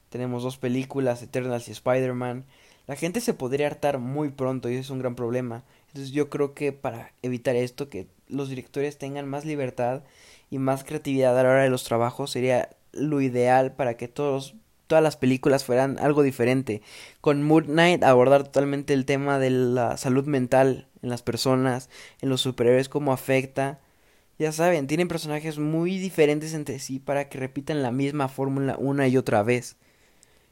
tenemos 0.08 0.42
dos 0.42 0.58
películas, 0.58 1.22
Eternals 1.22 1.68
y 1.68 1.72
Spider-Man, 1.72 2.44
la 2.86 2.96
gente 2.96 3.20
se 3.20 3.34
podría 3.34 3.68
hartar 3.68 3.98
muy 3.98 4.30
pronto 4.30 4.68
y 4.68 4.74
eso 4.74 4.80
es 4.80 4.90
un 4.90 4.98
gran 4.98 5.14
problema. 5.14 5.64
Entonces 5.88 6.10
yo 6.12 6.28
creo 6.28 6.54
que 6.54 6.72
para 6.72 7.12
evitar 7.22 7.54
esto, 7.54 7.88
que 7.88 8.08
los 8.28 8.48
directores 8.48 8.98
tengan 8.98 9.28
más 9.28 9.44
libertad 9.44 10.02
y 10.50 10.58
más 10.58 10.84
creatividad 10.84 11.38
a 11.38 11.42
la 11.42 11.50
hora 11.50 11.62
de 11.62 11.70
los 11.70 11.84
trabajos 11.84 12.30
sería 12.30 12.70
lo 12.92 13.20
ideal 13.20 13.72
para 13.72 13.96
que 13.96 14.08
todos 14.08 14.54
todas 14.92 15.02
las 15.02 15.16
películas 15.16 15.64
fueran 15.64 15.98
algo 15.98 16.22
diferente. 16.22 16.82
Con 17.22 17.42
Moon 17.42 17.64
Knight 17.64 18.04
abordar 18.04 18.44
totalmente 18.44 18.92
el 18.92 19.06
tema 19.06 19.38
de 19.38 19.48
la 19.48 19.96
salud 19.96 20.26
mental 20.26 20.86
en 21.00 21.08
las 21.08 21.22
personas, 21.22 21.88
en 22.20 22.28
los 22.28 22.42
superhéroes, 22.42 22.90
cómo 22.90 23.14
afecta. 23.14 23.80
Ya 24.38 24.52
saben, 24.52 24.86
tienen 24.86 25.08
personajes 25.08 25.58
muy 25.58 25.96
diferentes 25.96 26.52
entre 26.52 26.78
sí 26.78 26.98
para 26.98 27.30
que 27.30 27.38
repitan 27.38 27.82
la 27.82 27.90
misma 27.90 28.28
fórmula 28.28 28.76
una 28.78 29.08
y 29.08 29.16
otra 29.16 29.42
vez. 29.42 29.76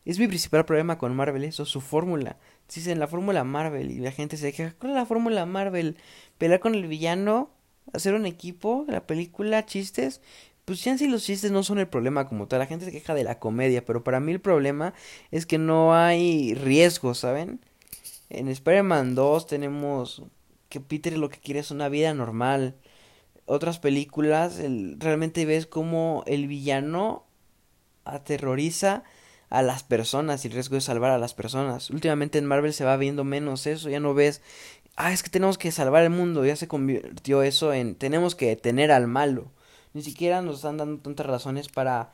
Es 0.06 0.18
mi 0.18 0.26
principal 0.26 0.64
problema 0.64 0.96
con 0.96 1.14
Marvel, 1.14 1.44
eso, 1.44 1.66
su 1.66 1.82
fórmula. 1.82 2.38
Dicen 2.74 2.98
la 2.98 3.08
fórmula 3.08 3.44
Marvel 3.44 3.90
y 3.90 3.98
la 3.98 4.10
gente 4.10 4.38
se 4.38 4.54
queja, 4.54 4.74
¿cuál 4.78 4.92
es 4.92 4.96
la 4.96 5.04
fórmula 5.04 5.44
Marvel? 5.44 5.98
Pelear 6.38 6.60
con 6.60 6.74
el 6.74 6.86
villano 6.86 7.50
hacer 7.92 8.14
un 8.14 8.26
equipo, 8.26 8.84
la 8.88 9.06
película, 9.06 9.66
chistes, 9.66 10.20
pues 10.70 10.84
ya 10.84 10.96
sí 10.96 11.08
los 11.08 11.24
chistes 11.24 11.50
no 11.50 11.64
son 11.64 11.80
el 11.80 11.88
problema 11.88 12.28
como 12.28 12.46
tal, 12.46 12.60
la 12.60 12.66
gente 12.66 12.84
se 12.84 12.92
queja 12.92 13.12
de 13.12 13.24
la 13.24 13.40
comedia, 13.40 13.84
pero 13.84 14.04
para 14.04 14.20
mí 14.20 14.30
el 14.30 14.40
problema 14.40 14.94
es 15.32 15.44
que 15.44 15.58
no 15.58 15.96
hay 15.96 16.54
riesgo, 16.54 17.14
¿saben? 17.14 17.58
En 18.28 18.46
Spider-Man 18.46 19.16
2 19.16 19.48
tenemos 19.48 20.22
que 20.68 20.78
Peter 20.78 21.18
lo 21.18 21.28
que 21.28 21.40
quiere 21.40 21.58
es 21.58 21.72
una 21.72 21.88
vida 21.88 22.14
normal. 22.14 22.76
Otras 23.46 23.80
películas 23.80 24.60
realmente 24.98 25.44
ves 25.44 25.66
como 25.66 26.22
el 26.28 26.46
villano 26.46 27.24
aterroriza 28.04 29.02
a 29.48 29.62
las 29.62 29.82
personas 29.82 30.44
y 30.44 30.48
el 30.48 30.54
riesgo 30.54 30.76
de 30.76 30.82
salvar 30.82 31.10
a 31.10 31.18
las 31.18 31.34
personas. 31.34 31.90
Últimamente 31.90 32.38
en 32.38 32.46
Marvel 32.46 32.74
se 32.74 32.84
va 32.84 32.96
viendo 32.96 33.24
menos 33.24 33.66
eso, 33.66 33.90
ya 33.90 33.98
no 33.98 34.14
ves 34.14 34.40
ah, 34.94 35.12
es 35.12 35.24
que 35.24 35.30
tenemos 35.30 35.58
que 35.58 35.72
salvar 35.72 36.04
el 36.04 36.10
mundo, 36.10 36.44
ya 36.44 36.54
se 36.54 36.68
convirtió 36.68 37.42
eso 37.42 37.72
en 37.72 37.96
tenemos 37.96 38.36
que 38.36 38.46
detener 38.46 38.92
al 38.92 39.08
malo. 39.08 39.50
Ni 39.92 40.02
siquiera 40.02 40.42
nos 40.42 40.56
están 40.56 40.76
dando 40.76 41.02
tantas 41.02 41.26
razones 41.26 41.68
para 41.68 42.12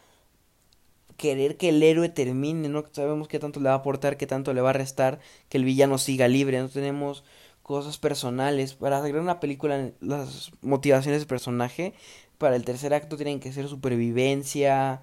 querer 1.17 1.57
que 1.57 1.71
el 1.71 1.83
héroe 1.83 2.09
termine, 2.09 2.69
no 2.69 2.85
sabemos 2.93 3.29
qué 3.29 3.39
tanto 3.39 3.61
le 3.61 3.69
va 3.69 3.75
a 3.75 3.79
aportar, 3.79 4.17
qué 4.17 4.27
tanto 4.27 4.53
le 4.53 4.61
va 4.61 4.71
a 4.71 4.75
restar, 4.75 5.19
que 5.49 5.59
el 5.59 5.65
villano 5.65 5.99
siga 5.99 6.29
libre, 6.29 6.61
no 6.61 6.69
tenemos 6.69 7.25
cosas 7.63 7.99
personales. 7.99 8.75
Para 8.75 8.99
hacer 8.99 9.17
una 9.17 9.41
película, 9.41 9.91
las 10.01 10.53
motivaciones 10.63 11.21
del 11.21 11.29
personaje, 11.29 11.95
para 12.39 12.57
el 12.57 12.65
tercer 12.65 12.95
acto 12.95 13.17
tienen 13.17 13.41
que 13.41 13.53
ser 13.53 13.69
supervivencia, 13.69 15.03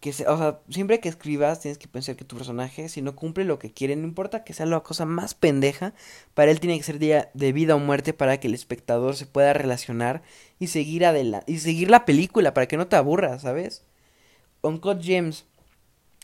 que 0.00 0.10
o 0.10 0.38
sea, 0.38 0.60
siempre 0.68 1.00
que 1.00 1.08
escribas 1.08 1.60
tienes 1.60 1.78
que 1.78 1.88
pensar 1.88 2.16
que 2.16 2.24
tu 2.24 2.36
personaje, 2.36 2.88
si 2.88 3.02
no 3.02 3.16
cumple 3.16 3.44
lo 3.44 3.58
que 3.58 3.72
quiere, 3.72 3.96
no 3.96 4.04
importa 4.04 4.44
que 4.44 4.52
sea 4.52 4.66
la 4.66 4.80
cosa 4.80 5.04
más 5.06 5.34
pendeja, 5.34 5.94
para 6.34 6.50
él 6.50 6.60
tiene 6.60 6.76
que 6.76 6.84
ser 6.84 6.98
día 6.98 7.30
de 7.34 7.52
vida 7.52 7.74
o 7.74 7.78
muerte 7.78 8.12
para 8.12 8.38
que 8.38 8.48
el 8.48 8.54
espectador 8.54 9.16
se 9.16 9.26
pueda 9.26 9.52
relacionar 9.52 10.22
y 10.58 10.68
seguir 10.68 11.04
adelante, 11.06 11.50
y 11.50 11.58
seguir 11.58 11.90
la 11.90 12.04
película 12.04 12.54
para 12.54 12.68
que 12.68 12.76
no 12.76 12.88
te 12.88 12.96
aburras, 12.96 13.42
¿sabes? 13.42 13.84
Uncut 14.62 15.00
James, 15.02 15.46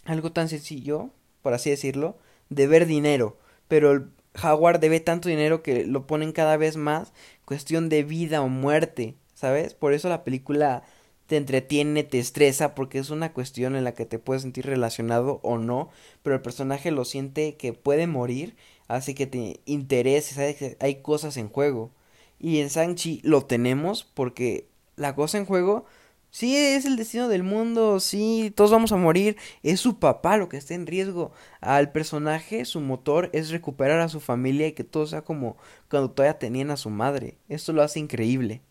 algo 0.04 0.32
tan 0.32 0.48
sencillo, 0.48 1.10
por 1.42 1.54
así 1.54 1.70
decirlo, 1.70 2.18
de 2.50 2.66
ver 2.66 2.86
dinero, 2.86 3.38
pero 3.68 3.92
el 3.92 4.10
Jaguar 4.34 4.80
debe 4.80 5.00
tanto 5.00 5.28
dinero 5.28 5.62
que 5.62 5.84
lo 5.86 6.06
ponen 6.06 6.32
cada 6.32 6.56
vez 6.56 6.76
más 6.76 7.12
cuestión 7.44 7.88
de 7.88 8.02
vida 8.02 8.42
o 8.42 8.48
muerte, 8.48 9.14
¿sabes? 9.34 9.74
Por 9.74 9.92
eso 9.92 10.08
la 10.08 10.24
película 10.24 10.82
te 11.26 11.36
entretiene, 11.36 12.02
te 12.04 12.18
estresa, 12.18 12.74
porque 12.74 12.98
es 12.98 13.10
una 13.10 13.32
cuestión 13.32 13.76
en 13.76 13.84
la 13.84 13.94
que 13.94 14.06
te 14.06 14.18
puedes 14.18 14.42
sentir 14.42 14.66
relacionado 14.66 15.40
o 15.42 15.58
no, 15.58 15.90
pero 16.22 16.36
el 16.36 16.42
personaje 16.42 16.90
lo 16.90 17.04
siente 17.04 17.56
que 17.56 17.72
puede 17.72 18.06
morir, 18.06 18.56
hace 18.88 19.14
que 19.14 19.26
te 19.26 19.60
que 19.64 20.76
hay 20.80 20.96
cosas 20.96 21.36
en 21.36 21.48
juego. 21.48 21.90
Y 22.38 22.60
en 22.60 22.70
Sanchi 22.70 23.20
lo 23.22 23.44
tenemos 23.46 24.04
porque 24.04 24.66
la 24.96 25.14
cosa 25.14 25.38
en 25.38 25.46
juego 25.46 25.86
Sí, 26.32 26.56
es 26.56 26.86
el 26.86 26.96
destino 26.96 27.28
del 27.28 27.42
mundo, 27.42 28.00
sí, 28.00 28.52
todos 28.56 28.70
vamos 28.70 28.90
a 28.92 28.96
morir, 28.96 29.36
es 29.62 29.80
su 29.80 29.98
papá 29.98 30.38
lo 30.38 30.48
que 30.48 30.56
está 30.56 30.72
en 30.72 30.86
riesgo. 30.86 31.30
Al 31.60 31.92
personaje, 31.92 32.64
su 32.64 32.80
motor 32.80 33.28
es 33.34 33.50
recuperar 33.50 34.00
a 34.00 34.08
su 34.08 34.18
familia 34.18 34.66
y 34.66 34.72
que 34.72 34.82
todo 34.82 35.06
sea 35.06 35.22
como 35.22 35.58
cuando 35.90 36.10
todavía 36.10 36.38
tenían 36.38 36.70
a 36.70 36.78
su 36.78 36.88
madre. 36.88 37.36
Esto 37.50 37.74
lo 37.74 37.82
hace 37.82 38.00
increíble. 38.00 38.62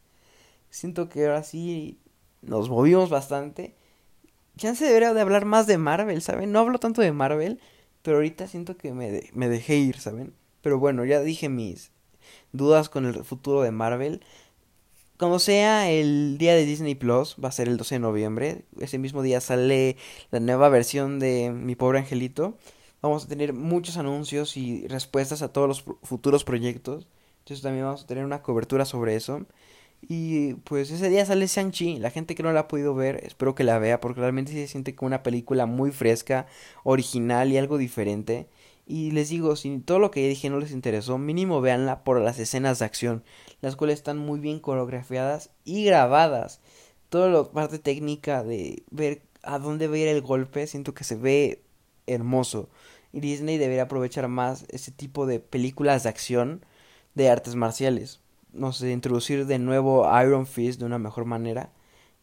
Siento 0.71 1.09
que 1.09 1.25
ahora 1.27 1.43
sí 1.43 1.99
nos 2.41 2.69
movimos 2.69 3.09
bastante. 3.09 3.75
Ya 4.55 4.75
se 4.75 4.85
debería 4.85 5.13
de 5.13 5.21
hablar 5.21 5.45
más 5.45 5.67
de 5.67 5.77
Marvel, 5.77 6.21
¿saben? 6.21 6.51
No 6.51 6.59
hablo 6.59 6.79
tanto 6.79 7.01
de 7.01 7.11
Marvel, 7.11 7.59
pero 8.01 8.17
ahorita 8.17 8.47
siento 8.47 8.77
que 8.77 8.93
me, 8.93 9.29
me 9.33 9.49
dejé 9.49 9.77
ir, 9.77 9.99
¿saben? 9.99 10.33
Pero 10.61 10.79
bueno, 10.79 11.05
ya 11.05 11.21
dije 11.21 11.49
mis 11.49 11.91
dudas 12.51 12.89
con 12.89 13.05
el 13.05 13.23
futuro 13.23 13.61
de 13.61 13.71
Marvel. 13.71 14.21
Como 15.17 15.39
sea 15.39 15.89
el 15.91 16.37
día 16.39 16.55
de 16.55 16.65
Disney 16.65 16.95
Plus, 16.95 17.35
va 17.43 17.49
a 17.49 17.51
ser 17.51 17.67
el 17.67 17.77
12 17.77 17.95
de 17.95 17.99
noviembre. 17.99 18.65
Ese 18.79 18.97
mismo 18.97 19.21
día 19.21 19.39
sale 19.39 19.97
la 20.31 20.39
nueva 20.39 20.69
versión 20.69 21.19
de 21.19 21.51
Mi 21.51 21.75
pobre 21.75 21.99
angelito. 21.99 22.57
Vamos 23.01 23.25
a 23.25 23.27
tener 23.27 23.53
muchos 23.53 23.97
anuncios 23.97 24.57
y 24.57 24.87
respuestas 24.87 25.41
a 25.41 25.53
todos 25.53 25.67
los 25.67 25.85
futuros 26.03 26.43
proyectos. 26.43 27.07
Entonces 27.39 27.61
también 27.61 27.85
vamos 27.85 28.03
a 28.03 28.07
tener 28.07 28.25
una 28.25 28.41
cobertura 28.41 28.85
sobre 28.85 29.15
eso. 29.15 29.45
Y 30.01 30.55
pues 30.55 30.91
ese 30.91 31.09
día 31.09 31.25
sale 31.25 31.47
Shang-Chi. 31.47 31.99
La 31.99 32.09
gente 32.09 32.35
que 32.35 32.43
no 32.43 32.51
la 32.51 32.61
ha 32.61 32.67
podido 32.67 32.95
ver, 32.95 33.21
espero 33.23 33.55
que 33.55 33.63
la 33.63 33.79
vea 33.79 33.99
porque 33.99 34.21
realmente 34.21 34.51
se 34.51 34.67
siente 34.67 34.95
como 34.95 35.07
una 35.07 35.23
película 35.23 35.65
muy 35.65 35.91
fresca, 35.91 36.47
original 36.83 37.51
y 37.51 37.57
algo 37.57 37.77
diferente. 37.77 38.47
Y 38.87 39.11
les 39.11 39.29
digo, 39.29 39.55
si 39.55 39.79
todo 39.79 39.99
lo 39.99 40.11
que 40.11 40.27
dije 40.27 40.49
no 40.49 40.59
les 40.59 40.71
interesó, 40.71 41.17
mínimo 41.17 41.61
véanla 41.61 42.03
por 42.03 42.19
las 42.19 42.39
escenas 42.39 42.79
de 42.79 42.85
acción, 42.85 43.23
las 43.61 43.75
cuales 43.75 43.99
están 43.99 44.17
muy 44.17 44.39
bien 44.39 44.59
coreografiadas 44.59 45.51
y 45.63 45.85
grabadas. 45.85 46.59
Toda 47.09 47.29
la 47.29 47.43
parte 47.51 47.79
técnica 47.79 48.43
de 48.43 48.83
ver 48.89 49.21
a 49.43 49.59
dónde 49.59 49.87
va 49.87 49.95
a 49.95 49.99
ir 49.99 50.07
el 50.07 50.21
golpe, 50.21 50.67
siento 50.67 50.93
que 50.93 51.03
se 51.03 51.15
ve 51.15 51.61
hermoso. 52.07 52.69
Y 53.13 53.19
Disney 53.19 53.57
debería 53.57 53.83
aprovechar 53.83 54.27
más 54.27 54.65
ese 54.69 54.91
tipo 54.91 55.25
de 55.25 55.39
películas 55.39 56.03
de 56.03 56.09
acción 56.09 56.65
de 57.15 57.29
artes 57.29 57.55
marciales. 57.55 58.19
No 58.53 58.73
sé, 58.73 58.91
introducir 58.91 59.45
de 59.45 59.59
nuevo 59.59 60.07
Iron 60.21 60.45
Fist 60.45 60.79
de 60.79 60.85
una 60.85 60.99
mejor 60.99 61.25
manera. 61.25 61.71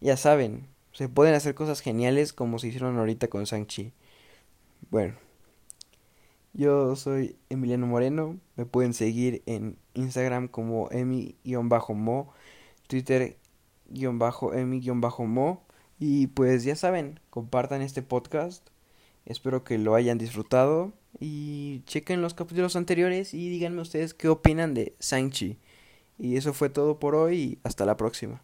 Ya 0.01 0.17
saben, 0.17 0.69
se 0.93 1.09
pueden 1.09 1.35
hacer 1.35 1.55
cosas 1.55 1.81
geniales 1.81 2.33
como 2.33 2.59
se 2.59 2.69
hicieron 2.69 2.99
ahorita 2.99 3.29
con 3.29 3.45
Shang-Chi. 3.45 3.93
Bueno. 4.91 5.29
Yo 6.55 6.97
soy 6.97 7.37
Emiliano 7.51 7.87
Moreno, 7.87 8.39
me 8.57 8.67
pueden 8.67 8.93
seguir 8.93 9.43
en 9.47 9.79
Instagram 9.95 10.49
como 10.49 10.89
emi-mo, 10.91 12.33
Twitter-emi-mo 12.89 13.37
y 16.01 16.27
pues 16.29 16.65
ya 16.65 16.75
saben, 16.75 17.21
compartan 17.31 17.83
este 17.83 18.03
podcast, 18.03 18.67
espero 19.25 19.63
que 19.63 19.79
lo 19.79 19.95
hayan 19.95 20.19
disfrutado 20.19 20.93
y 21.21 21.83
chequen 21.85 22.23
los 22.23 22.35
capítulos 22.35 22.75
anteriores 22.75 23.35
y 23.35 23.49
díganme 23.51 23.83
ustedes 23.83 24.15
qué 24.15 24.29
opinan 24.29 24.75
de 24.75 24.97
Sanchi. 24.99 25.59
Y 26.19 26.37
eso 26.37 26.53
fue 26.53 26.69
todo 26.71 26.99
por 26.99 27.15
hoy 27.15 27.37
y 27.37 27.59
hasta 27.65 27.87
la 27.87 27.97
próxima. 27.97 28.43